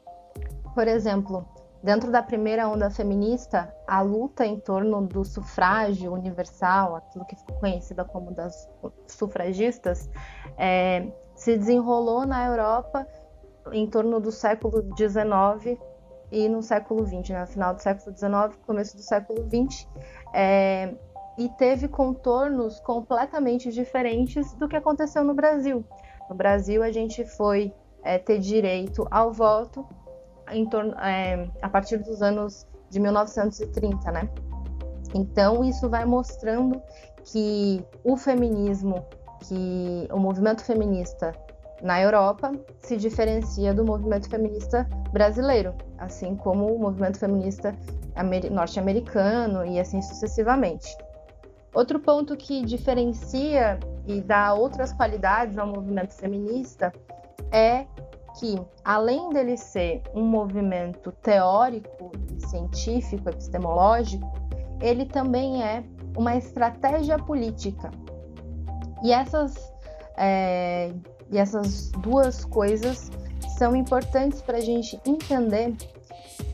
Por 0.74 0.88
exemplo, 0.88 1.46
dentro 1.82 2.10
da 2.10 2.22
primeira 2.22 2.68
onda 2.68 2.90
feminista, 2.90 3.74
a 3.86 4.00
luta 4.00 4.46
em 4.46 4.58
torno 4.58 5.04
do 5.06 5.24
sufrágio 5.24 6.12
universal, 6.12 6.96
aquilo 6.96 7.24
que 7.24 7.34
ficou 7.34 7.56
conhecida 7.56 8.04
como 8.04 8.30
das 8.30 8.70
sufragistas, 9.08 10.08
é, 10.56 11.08
se 11.34 11.56
desenrolou 11.56 12.24
na 12.24 12.46
Europa 12.46 13.06
em 13.72 13.86
torno 13.88 14.20
do 14.20 14.30
século 14.30 14.84
XIX 14.96 15.78
e 16.30 16.48
no 16.48 16.62
século 16.62 17.04
XX, 17.04 17.30
né? 17.30 17.46
final 17.46 17.74
do 17.74 17.82
século 17.82 18.16
XIX, 18.16 18.56
começo 18.64 18.96
do 18.96 19.02
século 19.02 19.44
XX, 19.48 19.88
é, 20.32 20.94
e 21.36 21.48
teve 21.50 21.88
contornos 21.88 22.78
completamente 22.80 23.72
diferentes 23.72 24.54
do 24.54 24.68
que 24.68 24.76
aconteceu 24.76 25.24
no 25.24 25.34
Brasil. 25.34 25.84
No 26.28 26.36
Brasil, 26.36 26.82
a 26.82 26.92
gente 26.92 27.24
foi 27.24 27.74
é, 28.02 28.18
ter 28.18 28.38
direito 28.38 29.06
ao 29.10 29.32
voto 29.32 29.86
em 30.52 30.66
torno, 30.66 30.92
é, 31.00 31.48
a 31.60 31.68
partir 31.68 31.98
dos 31.98 32.22
anos 32.22 32.66
de 32.90 33.00
1930, 33.00 34.10
né? 34.12 34.28
Então, 35.14 35.64
isso 35.64 35.88
vai 35.88 36.04
mostrando 36.04 36.80
que 37.24 37.84
o 38.04 38.16
feminismo, 38.16 39.04
que 39.40 40.08
o 40.10 40.18
movimento 40.18 40.64
feminista 40.64 41.32
na 41.82 42.00
Europa 42.00 42.52
se 42.80 42.96
diferencia 42.96 43.74
do 43.74 43.84
movimento 43.84 44.28
feminista 44.28 44.88
brasileiro, 45.12 45.74
assim 45.98 46.36
como 46.36 46.72
o 46.74 46.78
movimento 46.78 47.18
feminista 47.18 47.74
norte-americano 48.50 49.64
e 49.64 49.80
assim 49.80 50.00
sucessivamente. 50.00 50.96
Outro 51.74 51.98
ponto 51.98 52.36
que 52.36 52.62
diferencia 52.62 53.80
e 54.06 54.20
dá 54.20 54.54
outras 54.54 54.92
qualidades 54.92 55.58
ao 55.58 55.66
movimento 55.66 56.12
feminista 56.14 56.92
é 57.50 57.86
que, 58.38 58.60
além 58.84 59.30
dele 59.30 59.56
ser 59.56 60.02
um 60.14 60.24
movimento 60.24 61.12
teórico, 61.22 62.12
científico, 62.38 63.28
epistemológico, 63.28 64.30
ele 64.80 65.04
também 65.04 65.62
é 65.62 65.84
uma 66.16 66.36
estratégia 66.36 67.18
política. 67.18 67.90
E 69.02 69.12
essas, 69.12 69.54
é, 70.16 70.92
e 71.30 71.38
essas 71.38 71.90
duas 71.90 72.44
coisas 72.44 73.10
são 73.58 73.74
importantes 73.76 74.40
para 74.40 74.58
a 74.58 74.60
gente 74.60 75.00
entender 75.06 75.74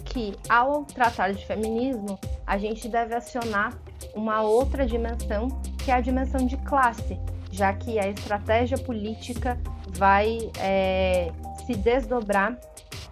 que, 0.04 0.34
ao 0.48 0.84
tratar 0.84 1.32
de 1.32 1.44
feminismo, 1.46 2.18
a 2.46 2.56
gente 2.58 2.88
deve 2.88 3.14
acionar 3.14 3.78
uma 4.14 4.42
outra 4.42 4.86
dimensão, 4.86 5.48
que 5.84 5.90
é 5.90 5.94
a 5.94 6.00
dimensão 6.00 6.46
de 6.46 6.56
classe, 6.58 7.18
já 7.50 7.72
que 7.72 7.98
a 7.98 8.08
estratégia 8.08 8.78
política 8.78 9.58
vai 9.96 10.50
é, 10.58 11.30
se 11.68 11.74
desdobrar 11.76 12.58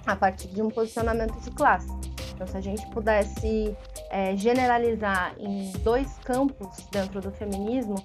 a 0.06 0.16
partir 0.16 0.48
de 0.48 0.62
um 0.62 0.70
posicionamento 0.70 1.38
de 1.40 1.50
classe. 1.50 1.88
Então, 2.34 2.46
se 2.46 2.56
a 2.56 2.60
gente 2.60 2.86
pudesse 2.88 3.76
é, 4.10 4.34
generalizar 4.34 5.34
em 5.38 5.72
dois 5.80 6.16
campos 6.24 6.68
dentro 6.90 7.20
do 7.20 7.30
feminismo, 7.32 7.96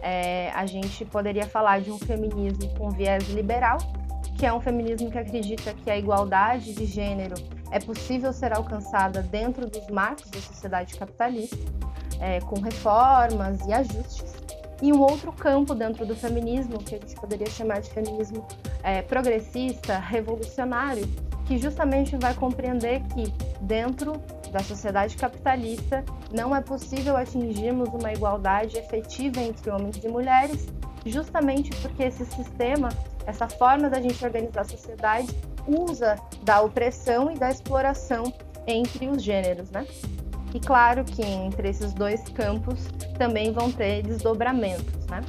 é, 0.00 0.50
a 0.54 0.64
gente 0.64 1.04
poderia 1.04 1.46
falar 1.46 1.80
de 1.80 1.90
um 1.90 1.98
feminismo 1.98 2.74
com 2.78 2.90
viés 2.90 3.28
liberal, 3.28 3.76
que 4.38 4.46
é 4.46 4.52
um 4.52 4.60
feminismo 4.60 5.10
que 5.10 5.18
acredita 5.18 5.74
que 5.74 5.90
a 5.90 5.98
igualdade 5.98 6.72
de 6.72 6.86
gênero 6.86 7.34
é 7.70 7.78
possível 7.78 8.32
ser 8.32 8.54
alcançada 8.54 9.20
dentro 9.20 9.68
dos 9.68 9.86
marcos 9.88 10.30
da 10.30 10.40
sociedade 10.40 10.96
capitalista, 10.96 11.58
é, 12.20 12.40
com 12.40 12.60
reformas 12.60 13.60
e 13.66 13.72
ajustes, 13.72 14.27
e 14.80 14.92
um 14.92 15.00
outro 15.00 15.32
campo 15.32 15.74
dentro 15.74 16.06
do 16.06 16.14
feminismo, 16.14 16.78
que 16.78 16.94
a 16.94 16.98
gente 16.98 17.14
poderia 17.16 17.48
chamar 17.48 17.80
de 17.80 17.90
feminismo 17.90 18.46
é, 18.82 19.02
progressista, 19.02 19.98
revolucionário, 19.98 21.08
que 21.46 21.58
justamente 21.58 22.16
vai 22.16 22.34
compreender 22.34 23.02
que 23.14 23.32
dentro 23.60 24.12
da 24.52 24.60
sociedade 24.60 25.16
capitalista 25.16 26.04
não 26.30 26.54
é 26.54 26.60
possível 26.60 27.16
atingirmos 27.16 27.88
uma 27.88 28.12
igualdade 28.12 28.76
efetiva 28.76 29.40
entre 29.40 29.70
homens 29.70 29.96
e 30.02 30.08
mulheres, 30.08 30.68
justamente 31.04 31.70
porque 31.80 32.04
esse 32.04 32.24
sistema, 32.26 32.90
essa 33.26 33.48
forma 33.48 33.88
da 33.88 34.00
gente 34.00 34.22
organizar 34.24 34.60
a 34.60 34.64
sociedade, 34.64 35.28
usa 35.66 36.16
da 36.42 36.60
opressão 36.60 37.30
e 37.30 37.38
da 37.38 37.50
exploração 37.50 38.32
entre 38.66 39.08
os 39.08 39.22
gêneros, 39.22 39.70
né? 39.70 39.86
E 40.54 40.60
claro 40.60 41.04
que 41.04 41.22
entre 41.22 41.68
esses 41.68 41.92
dois 41.92 42.22
campos 42.30 42.86
também 43.18 43.52
vão 43.52 43.70
ter 43.70 44.02
desdobramentos, 44.02 45.06
né? 45.06 45.20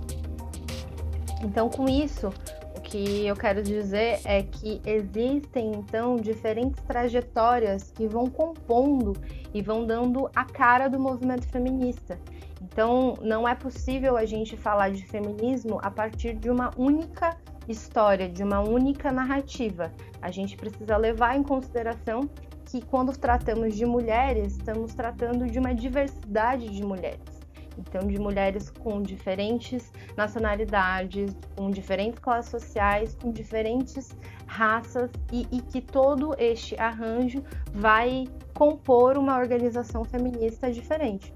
Então, 1.42 1.70
com 1.70 1.88
isso, 1.88 2.30
o 2.76 2.82
que 2.82 3.26
eu 3.26 3.36
quero 3.36 3.62
dizer 3.62 4.20
é 4.26 4.44
que 4.44 4.82
existem 4.86 5.72
então 5.72 6.16
diferentes 6.16 6.82
trajetórias 6.84 7.92
que 7.92 8.08
vão 8.08 8.28
compondo 8.28 9.16
e 9.54 9.62
vão 9.62 9.86
dando 9.86 10.30
a 10.36 10.46
cara 10.46 10.88
do 10.88 11.00
movimento 11.00 11.48
feminista. 11.48 12.20
Então, 12.62 13.16
não 13.22 13.48
é 13.48 13.56
possível 13.56 14.18
a 14.18 14.26
gente 14.26 14.56
falar 14.58 14.92
de 14.92 15.06
feminismo 15.06 15.80
a 15.82 15.90
partir 15.90 16.34
de 16.36 16.50
uma 16.50 16.72
única 16.78 17.38
história, 17.72 18.28
de 18.28 18.44
uma 18.44 18.60
única 18.60 19.12
narrativa. 19.12 19.92
A 20.22 20.32
gente 20.32 20.58
precisa 20.58 20.98
levar 20.98 21.38
em 21.38 21.44
consideração 21.44 22.30
que 22.66 22.82
quando 22.82 23.16
tratamos 23.18 23.76
de 23.76 23.86
mulheres, 23.86 24.54
estamos 24.54 24.94
tratando 24.94 25.46
de 25.48 25.58
uma 25.58 25.74
diversidade 25.74 26.70
de 26.70 26.84
mulheres. 26.84 27.40
Então, 27.78 28.08
de 28.08 28.20
mulheres 28.20 28.70
com 28.70 29.02
diferentes 29.02 29.92
nacionalidades, 30.18 31.36
com 31.56 31.72
diferentes 31.72 32.20
classes 32.20 32.52
sociais, 32.52 33.16
com 33.16 33.32
diferentes 33.32 34.10
raças, 34.46 35.10
e, 35.32 35.48
e 35.50 35.62
que 35.62 35.80
todo 35.82 36.36
este 36.38 36.78
arranjo 36.80 37.42
vai 37.72 38.28
compor 38.54 39.18
uma 39.18 39.38
organização 39.38 40.04
feminista 40.04 40.70
diferente. 40.72 41.34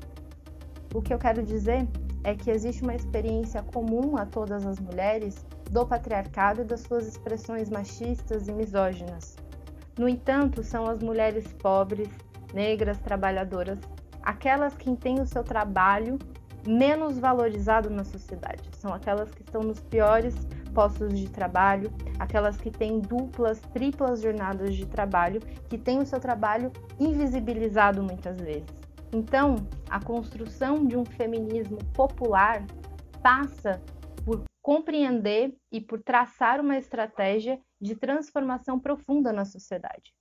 O 0.94 1.02
que 1.02 1.14
eu 1.14 1.18
quero 1.18 1.42
dizer 1.42 1.88
é 2.24 2.36
que 2.36 2.52
existe 2.52 2.84
uma 2.84 2.94
experiência 2.94 3.64
comum 3.64 4.18
a 4.18 4.26
todas 4.26 4.66
as 4.66 4.80
mulheres 4.80 5.46
do 5.74 5.86
patriarcado 5.88 6.62
e 6.62 6.64
das 6.64 6.82
suas 6.82 7.08
expressões 7.08 7.68
machistas 7.68 8.48
e 8.48 8.52
misóginas. 8.52 9.36
No 9.98 10.08
entanto, 10.08 10.64
são 10.64 10.86
as 10.86 11.02
mulheres 11.02 11.52
pobres, 11.54 12.10
negras, 12.54 13.00
trabalhadoras, 13.00 13.80
aquelas 14.22 14.76
que 14.76 14.96
têm 14.96 15.20
o 15.20 15.26
seu 15.26 15.44
trabalho 15.44 16.20
menos 16.68 17.18
valorizado 17.18 17.90
na 17.90 18.04
sociedade. 18.04 18.62
São 18.78 18.94
aquelas 18.94 19.32
que 19.32 19.42
estão 19.42 19.64
nos 19.64 19.80
piores 19.80 20.36
postos 20.76 21.20
de 21.20 21.28
trabalho, 21.28 21.92
aquelas 22.20 22.56
que 22.56 22.70
têm 22.70 23.00
duplas, 23.00 23.60
triplas 23.74 24.22
jornadas 24.22 24.76
de 24.76 24.86
trabalho, 24.86 25.42
que 25.70 25.78
têm 25.78 26.00
o 26.00 26.06
seu 26.06 26.20
trabalho 26.20 26.72
invisibilizado 27.00 28.02
muitas 28.04 28.38
vezes. 28.38 28.70
Então, 29.12 29.56
a 29.90 30.00
construção 30.00 30.86
de 30.86 30.96
um 30.96 31.06
feminismo 31.06 31.78
popular 31.94 32.64
passa 33.22 33.82
compreender 34.64 35.54
e 35.70 35.82
por 35.82 36.02
traçar 36.02 36.62
uma 36.62 36.78
estratégia 36.78 37.60
de 37.82 37.96
transformação 37.96 38.80
profunda 38.80 39.34
na 39.34 39.44
sociedade. 39.44 40.14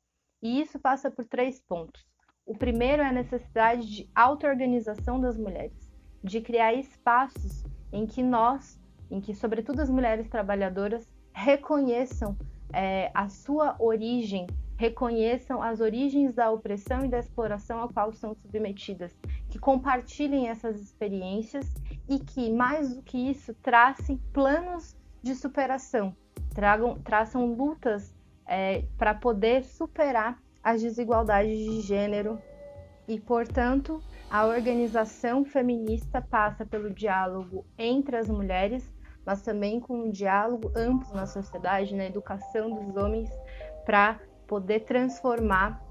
E 0.43 0.61
isso 0.61 0.81
passa 0.81 1.09
por 1.09 1.25
três 1.25 1.61
pontos. 1.61 2.05
O 2.45 2.59
primeiro 2.59 3.03
é 3.03 3.07
a 3.07 3.13
necessidade 3.13 3.89
de 3.89 4.11
auto-organização 4.13 5.21
das 5.21 5.39
mulheres, 5.39 5.89
de 6.25 6.41
criar 6.41 6.75
espaços 6.75 7.65
em 7.93 8.05
que 8.05 8.21
nós, 8.21 8.81
em 9.09 9.21
que 9.21 9.33
sobretudo 9.33 9.81
as 9.81 9.89
mulheres 9.89 10.29
trabalhadoras, 10.29 11.09
reconheçam 11.33 12.37
é, 12.73 13.13
a 13.15 13.29
sua 13.29 13.77
origem, 13.79 14.49
reconheçam 14.77 15.63
as 15.63 15.81
origens 15.81 16.35
da 16.35 16.51
opressão 16.51 17.05
e 17.05 17.09
da 17.09 17.21
exploração 17.21 17.81
a 17.81 17.93
qual 17.93 18.13
são 18.13 18.35
submetidas, 18.35 19.17
que 19.49 19.59
compartilhem 19.61 20.49
essas 20.49 20.81
experiências 20.81 21.73
e 22.09 22.19
que, 22.19 22.51
mais 22.51 22.95
do 22.95 23.03
que 23.03 23.31
isso, 23.31 23.55
tracem 23.55 24.17
planos 24.33 24.97
de 25.23 25.35
superação, 25.35 26.15
tragam, 26.55 26.99
traçam 27.01 27.47
lutas 27.55 28.15
é, 28.47 28.85
para 28.99 29.15
poder 29.15 29.65
superar 29.65 30.39
as 30.63 30.83
desigualdades 30.83 31.59
de 31.59 31.81
gênero 31.81 32.39
e, 33.07 33.19
portanto, 33.19 34.03
a 34.31 34.47
organização 34.47 35.45
feminista 35.45 36.21
passa 36.23 36.65
pelo 36.65 36.91
diálogo 36.91 37.65
entre 37.77 38.17
as 38.17 38.29
mulheres, 38.29 38.91
mas 39.25 39.43
também 39.43 39.81
com 39.81 40.07
um 40.07 40.11
diálogo 40.11 40.73
amplo 40.77 41.15
na 41.15 41.27
sociedade, 41.27 41.95
na 41.95 42.07
educação 42.07 42.71
dos 42.71 42.97
homens, 42.97 43.31
para 43.85 44.21
poder 44.47 44.81
transformar 44.81 45.83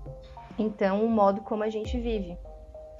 então 0.57 1.03
o 1.05 1.09
modo 1.09 1.41
como 1.41 1.63
a 1.63 1.69
gente 1.69 1.99
vive. 1.99 2.37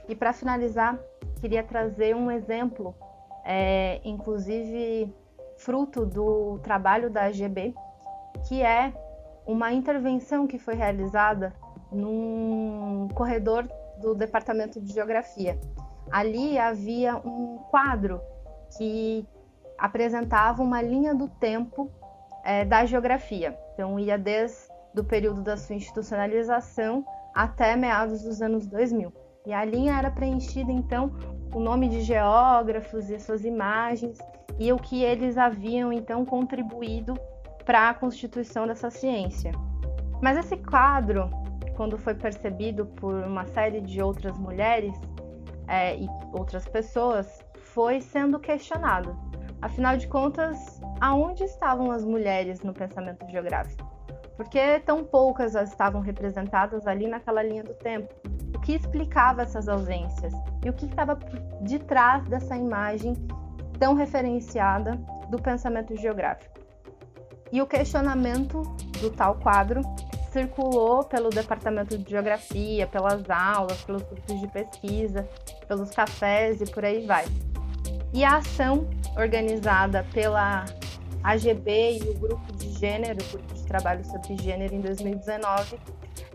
E 0.08 0.16
para 0.16 0.34
finalizar, 0.34 1.00
queria 1.42 1.64
trazer 1.64 2.16
um 2.16 2.30
exemplo, 2.30 2.96
é, 3.44 4.00
inclusive 4.06 5.12
fruto 5.58 6.06
do 6.06 6.60
trabalho 6.60 7.10
da 7.10 7.24
AGB, 7.24 7.74
que 8.48 8.62
é 8.62 8.94
uma 9.46 9.74
intervenção 9.74 10.46
que 10.46 10.60
foi 10.60 10.76
realizada 10.76 11.54
num 11.92 13.10
corredor 13.16 13.68
do 14.00 14.14
Departamento 14.14 14.80
de 14.80 14.94
Geografia. 14.94 15.60
Ali 16.12 16.58
havia 16.58 17.16
um 17.18 17.58
quadro 17.70 18.22
que 18.78 19.28
apresentava 19.78 20.62
uma 20.62 20.82
linha 20.82 21.14
do 21.14 21.28
tempo 21.28 21.92
é, 22.44 22.64
da 22.64 22.86
geografia. 22.86 23.58
Então, 23.74 24.00
ia 24.00 24.18
desde 24.18 24.70
o 24.96 25.04
período 25.04 25.42
da 25.42 25.58
sua 25.58 25.76
institucionalização 25.76 27.04
até 27.34 27.76
meados 27.76 28.22
dos 28.24 28.42
anos 28.42 28.68
2000. 28.68 29.12
E 29.46 29.54
a 29.54 29.66
linha 29.66 29.98
era 29.98 30.12
preenchida, 30.12 30.72
então, 30.72 31.12
o 31.54 31.60
nome 31.60 31.88
de 31.90 32.02
geógrafos 32.02 33.10
e 33.10 33.20
suas 33.20 33.44
imagens 33.44 34.18
e 34.60 34.72
o 34.72 34.78
que 34.78 35.04
eles 35.04 35.38
haviam, 35.38 35.92
então, 35.92 36.26
contribuído 36.26 37.14
para 37.66 37.90
a 37.90 37.94
constituição 37.94 38.68
dessa 38.68 38.90
ciência. 38.90 39.52
Mas 40.22 40.38
esse 40.38 40.58
quadro, 40.58 41.30
quando 41.76 41.98
foi 41.98 42.14
percebido 42.14 42.86
por 42.86 43.14
uma 43.14 43.46
série 43.46 43.82
de 43.82 44.02
outras 44.02 44.38
mulheres 44.38 44.94
é, 45.68 45.98
e 45.98 46.08
outras 46.32 46.68
pessoas, 46.68 47.44
foi 47.74 48.02
sendo 48.02 48.40
questionado. 48.40 49.18
Afinal 49.62 49.96
de 49.98 50.08
contas, 50.08 50.82
aonde 51.00 51.44
estavam 51.44 51.92
as 51.92 52.04
mulheres 52.04 52.62
no 52.62 52.74
pensamento 52.74 53.28
geográfico? 53.30 53.90
Por 54.36 54.50
que 54.50 54.80
tão 54.80 55.04
poucas 55.04 55.56
estavam 55.56 56.02
representadas 56.02 56.88
ali 56.88 57.08
naquela 57.08 57.44
linha 57.44 57.64
do 57.64 57.74
tempo? 57.76 58.14
Que 58.64 58.74
explicava 58.74 59.42
essas 59.42 59.68
ausências? 59.68 60.34
E 60.64 60.70
o 60.70 60.74
que 60.74 60.86
estava 60.86 61.18
de 61.62 61.80
trás 61.80 62.24
dessa 62.26 62.56
imagem 62.56 63.14
tão 63.80 63.96
referenciada 63.96 64.96
do 65.30 65.42
pensamento 65.42 65.96
geográfico? 65.96 66.60
E 67.52 67.62
o 67.62 67.68
questionamento 67.68 68.62
do 69.02 69.10
tal 69.10 69.36
quadro 69.36 69.82
circulou 70.32 71.04
pelo 71.04 71.30
departamento 71.30 71.98
de 71.98 72.10
geografia, 72.10 72.88
pelas 72.88 73.30
aulas, 73.30 73.82
pelos 73.84 74.04
grupos 74.04 74.40
de 74.40 74.48
pesquisa, 74.48 75.28
pelos 75.68 75.92
cafés 75.92 76.62
e 76.62 76.66
por 76.66 76.86
aí 76.86 77.06
vai. 77.06 77.26
E 78.14 78.24
a 78.24 78.38
ação 78.38 78.90
organizada 79.18 80.06
pela 80.14 80.66
AGB 81.24 82.00
e 82.00 82.10
o 82.10 82.20
grupo 82.20 82.52
de 82.54 82.72
gênero, 82.72 83.18
grupo 83.32 83.54
de 83.54 83.61
trabalho 83.72 84.04
sobre 84.04 84.36
gênero 84.36 84.76
em 84.76 84.82
2019, 84.82 85.80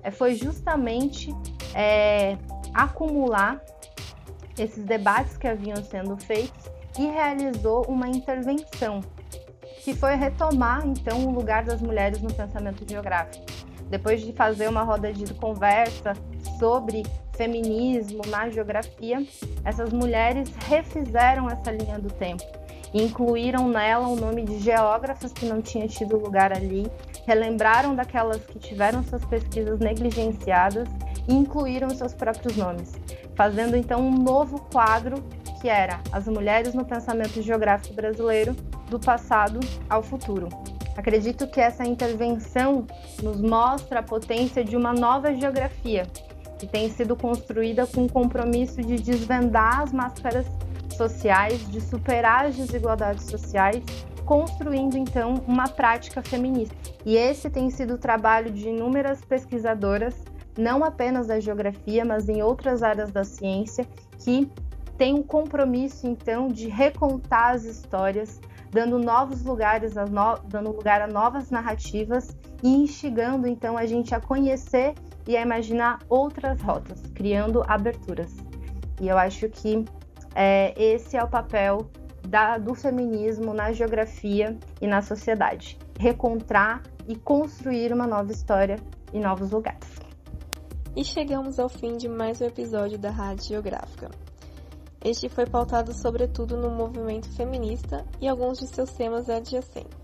é, 0.02 0.10
foi 0.10 0.34
justamente 0.34 1.34
é, 1.74 2.38
acumular 2.72 3.60
esses 4.58 4.82
debates 4.84 5.36
que 5.36 5.46
haviam 5.46 5.76
sendo 5.84 6.16
feitos 6.16 6.70
e 6.98 7.06
realizou 7.06 7.84
uma 7.88 8.08
intervenção 8.08 9.02
que 9.84 9.94
foi 9.94 10.14
retomar 10.14 10.86
então 10.86 11.26
o 11.26 11.30
lugar 11.30 11.62
das 11.62 11.82
mulheres 11.82 12.22
no 12.22 12.32
pensamento 12.32 12.88
geográfico. 12.88 13.44
Depois 13.90 14.22
de 14.22 14.32
fazer 14.32 14.68
uma 14.68 14.82
roda 14.82 15.12
de 15.12 15.32
conversa 15.34 16.14
sobre 16.58 17.04
feminismo 17.36 18.22
na 18.28 18.48
geografia, 18.48 19.24
essas 19.62 19.92
mulheres 19.92 20.50
refizeram 20.66 21.48
essa 21.50 21.70
linha 21.70 21.98
do 21.98 22.08
tempo 22.08 22.42
incluíram 23.02 23.68
nela 23.68 24.08
o 24.08 24.16
nome 24.16 24.44
de 24.44 24.58
geógrafas 24.58 25.32
que 25.32 25.46
não 25.46 25.60
tinha 25.60 25.86
tido 25.86 26.16
lugar 26.16 26.52
ali, 26.52 26.90
relembraram 27.26 27.94
daquelas 27.94 28.44
que 28.46 28.58
tiveram 28.58 29.02
suas 29.02 29.24
pesquisas 29.24 29.78
negligenciadas 29.80 30.88
e 31.28 31.34
incluíram 31.34 31.90
seus 31.90 32.14
próprios 32.14 32.56
nomes, 32.56 32.94
fazendo 33.34 33.76
então 33.76 34.00
um 34.00 34.12
novo 34.12 34.60
quadro 34.72 35.22
que 35.60 35.68
era 35.68 36.00
As 36.12 36.26
Mulheres 36.28 36.74
no 36.74 36.84
Pensamento 36.84 37.42
Geográfico 37.42 37.94
Brasileiro, 37.94 38.54
do 38.88 39.00
passado 39.00 39.58
ao 39.90 40.02
futuro. 40.02 40.48
Acredito 40.96 41.46
que 41.48 41.60
essa 41.60 41.84
intervenção 41.84 42.86
nos 43.22 43.40
mostra 43.40 44.00
a 44.00 44.02
potência 44.02 44.64
de 44.64 44.76
uma 44.76 44.92
nova 44.92 45.34
geografia, 45.34 46.06
que 46.58 46.66
tem 46.66 46.88
sido 46.88 47.16
construída 47.16 47.86
com 47.86 48.04
o 48.04 48.08
compromisso 48.08 48.80
de 48.80 48.96
desvendar 48.96 49.80
as 49.80 49.92
máscaras 49.92 50.46
sociais, 50.96 51.68
de 51.70 51.80
superar 51.80 52.46
as 52.46 52.56
desigualdades 52.56 53.24
sociais, 53.24 53.82
construindo 54.26 54.96
então 54.96 55.34
uma 55.46 55.68
prática 55.68 56.20
feminista. 56.20 56.76
E 57.04 57.16
esse 57.16 57.48
tem 57.48 57.70
sido 57.70 57.94
o 57.94 57.98
trabalho 57.98 58.50
de 58.50 58.68
inúmeras 58.68 59.24
pesquisadoras, 59.24 60.14
não 60.58 60.84
apenas 60.84 61.28
da 61.28 61.38
geografia, 61.38 62.04
mas 62.04 62.28
em 62.28 62.42
outras 62.42 62.82
áreas 62.82 63.12
da 63.12 63.22
ciência, 63.22 63.86
que 64.18 64.50
tem 64.98 65.14
um 65.14 65.22
compromisso 65.22 66.06
então 66.06 66.48
de 66.48 66.68
recontar 66.68 67.54
as 67.54 67.64
histórias, 67.64 68.40
dando 68.70 68.98
novos 68.98 69.44
lugares, 69.44 69.94
no... 69.94 70.38
dando 70.48 70.72
lugar 70.72 71.00
a 71.00 71.06
novas 71.06 71.50
narrativas 71.50 72.36
e 72.62 72.68
instigando 72.68 73.46
então 73.46 73.78
a 73.78 73.86
gente 73.86 74.14
a 74.14 74.20
conhecer 74.20 74.94
e 75.28 75.36
a 75.36 75.42
imaginar 75.42 76.00
outras 76.08 76.60
rotas, 76.60 77.00
criando 77.14 77.62
aberturas. 77.68 78.34
E 79.00 79.08
eu 79.08 79.18
acho 79.18 79.48
que 79.50 79.84
é, 80.34 80.74
esse 80.76 81.16
é 81.16 81.22
o 81.22 81.28
papel 81.28 81.88
da, 82.26 82.58
do 82.58 82.74
feminismo 82.74 83.54
na 83.54 83.72
geografia 83.72 84.58
e 84.80 84.86
na 84.86 85.00
sociedade: 85.00 85.78
recontrar 85.98 86.82
e 87.06 87.16
construir 87.16 87.92
uma 87.92 88.06
nova 88.06 88.32
história 88.32 88.76
e 89.12 89.18
novos 89.18 89.50
lugares. 89.50 89.88
E 90.94 91.04
chegamos 91.04 91.58
ao 91.58 91.68
fim 91.68 91.96
de 91.96 92.08
mais 92.08 92.40
um 92.40 92.46
episódio 92.46 92.98
da 92.98 93.10
Rádio 93.10 93.46
Geográfica. 93.48 94.10
Este 95.04 95.28
foi 95.28 95.46
pautado 95.46 95.92
sobretudo 95.92 96.56
no 96.56 96.70
movimento 96.70 97.28
feminista 97.36 98.04
e 98.20 98.26
alguns 98.26 98.58
de 98.58 98.66
seus 98.66 98.90
temas 98.92 99.28
adjacentes. 99.28 99.96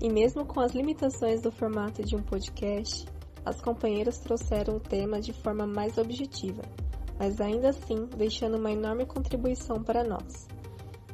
E 0.00 0.08
mesmo 0.08 0.46
com 0.46 0.60
as 0.60 0.72
limitações 0.72 1.42
do 1.42 1.52
formato 1.52 2.02
de 2.02 2.16
um 2.16 2.22
podcast, 2.22 3.06
as 3.44 3.60
companheiras 3.60 4.18
trouxeram 4.18 4.76
o 4.76 4.80
tema 4.80 5.20
de 5.20 5.32
forma 5.32 5.66
mais 5.66 5.98
objetiva, 5.98 6.62
mas 7.18 7.40
ainda 7.40 7.68
assim 7.68 8.06
deixando 8.16 8.56
uma 8.56 8.72
enorme 8.72 9.04
contribuição 9.04 9.82
para 9.82 10.02
nós. 10.02 10.48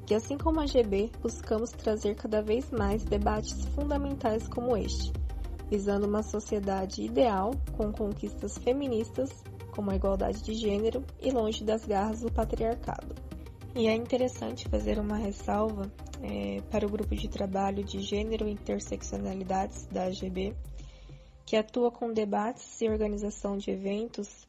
Que 0.07 0.15
assim 0.15 0.39
como 0.39 0.61
a 0.61 0.67
GB, 0.67 1.11
buscamos 1.21 1.71
trazer 1.73 2.15
cada 2.15 2.41
vez 2.41 2.71
mais 2.71 3.03
debates 3.03 3.67
fundamentais 3.75 4.47
como 4.47 4.77
este, 4.77 5.13
visando 5.69 6.07
uma 6.07 6.23
sociedade 6.23 7.03
ideal 7.03 7.51
com 7.77 7.93
conquistas 7.93 8.57
feministas, 8.59 9.31
como 9.75 9.91
a 9.91 9.97
igualdade 9.97 10.43
de 10.43 10.55
gênero 10.55 11.05
e 11.21 11.33
longe 11.33 11.65
das 11.65 11.85
garras 11.85 12.21
do 12.21 12.31
patriarcado. 12.31 13.15
E 13.75 13.89
é 13.89 13.95
interessante 13.95 14.69
fazer 14.69 14.99
uma 14.99 15.17
ressalva 15.17 15.91
é, 16.23 16.63
para 16.71 16.87
o 16.87 16.89
grupo 16.89 17.15
de 17.15 17.29
trabalho 17.29 17.85
de 17.85 18.01
gênero 18.01 18.49
e 18.49 18.53
interseccionalidades 18.53 19.87
da 19.87 20.05
AGB, 20.05 20.55
que 21.45 21.57
atua 21.57 21.91
com 21.91 22.13
debates 22.13 22.81
e 22.81 22.89
organização 22.89 23.57
de 23.57 23.73
eventos 23.73 24.47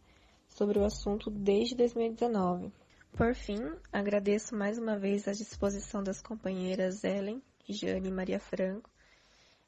sobre 0.48 0.80
o 0.80 0.86
assunto 0.86 1.30
desde 1.30 1.76
2019. 1.76 2.72
Por 3.18 3.34
fim, 3.34 3.74
agradeço 3.92 4.56
mais 4.56 4.78
uma 4.78 4.96
vez 4.96 5.28
a 5.28 5.32
disposição 5.32 6.04
das 6.04 6.22
companheiras 6.22 7.04
Ellen, 7.04 7.42
Jane 7.68 8.10
e 8.10 8.12
Maria 8.12 8.40
Franco, 8.40 8.92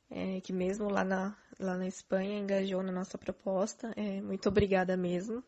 é, 0.08 0.40
que 0.40 0.54
mesmo 0.54 0.88
lá 0.88 1.04
na, 1.04 1.36
lá 1.60 1.76
na 1.76 1.88
Espanha 1.88 2.38
engajou 2.38 2.84
na 2.84 2.92
nossa 2.92 3.18
proposta. 3.18 3.92
É, 3.96 4.22
muito 4.22 4.48
obrigada 4.50 4.96
mesmo. 4.96 5.44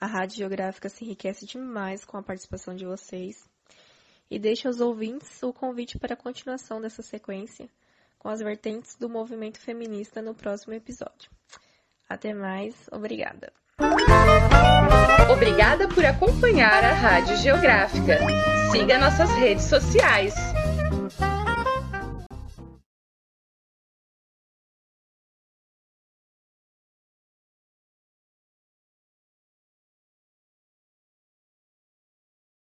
A 0.00 0.06
Rádio 0.06 0.38
Geográfica 0.38 0.88
se 0.88 1.04
enriquece 1.04 1.46
demais 1.46 2.04
com 2.04 2.16
a 2.16 2.22
participação 2.24 2.74
de 2.74 2.84
vocês. 2.84 3.48
E 4.28 4.36
deixo 4.36 4.66
aos 4.66 4.80
ouvintes 4.80 5.40
o 5.40 5.52
convite 5.52 5.96
para 5.96 6.14
a 6.14 6.16
continuação 6.16 6.80
dessa 6.80 7.02
sequência 7.02 7.70
com 8.18 8.28
as 8.28 8.40
vertentes 8.40 8.96
do 8.96 9.08
movimento 9.08 9.60
feminista 9.60 10.20
no 10.20 10.34
próximo 10.34 10.74
episódio. 10.74 11.30
Até 12.08 12.34
mais, 12.34 12.74
obrigada. 12.90 13.52
Obrigada 15.28 15.86
por 15.88 16.04
acompanhar 16.06 16.82
a 16.82 16.94
Rádio 16.94 17.36
Geográfica. 17.36 18.18
Siga 18.72 18.98
nossas 18.98 19.30
redes 19.32 19.64
sociais. 19.64 20.34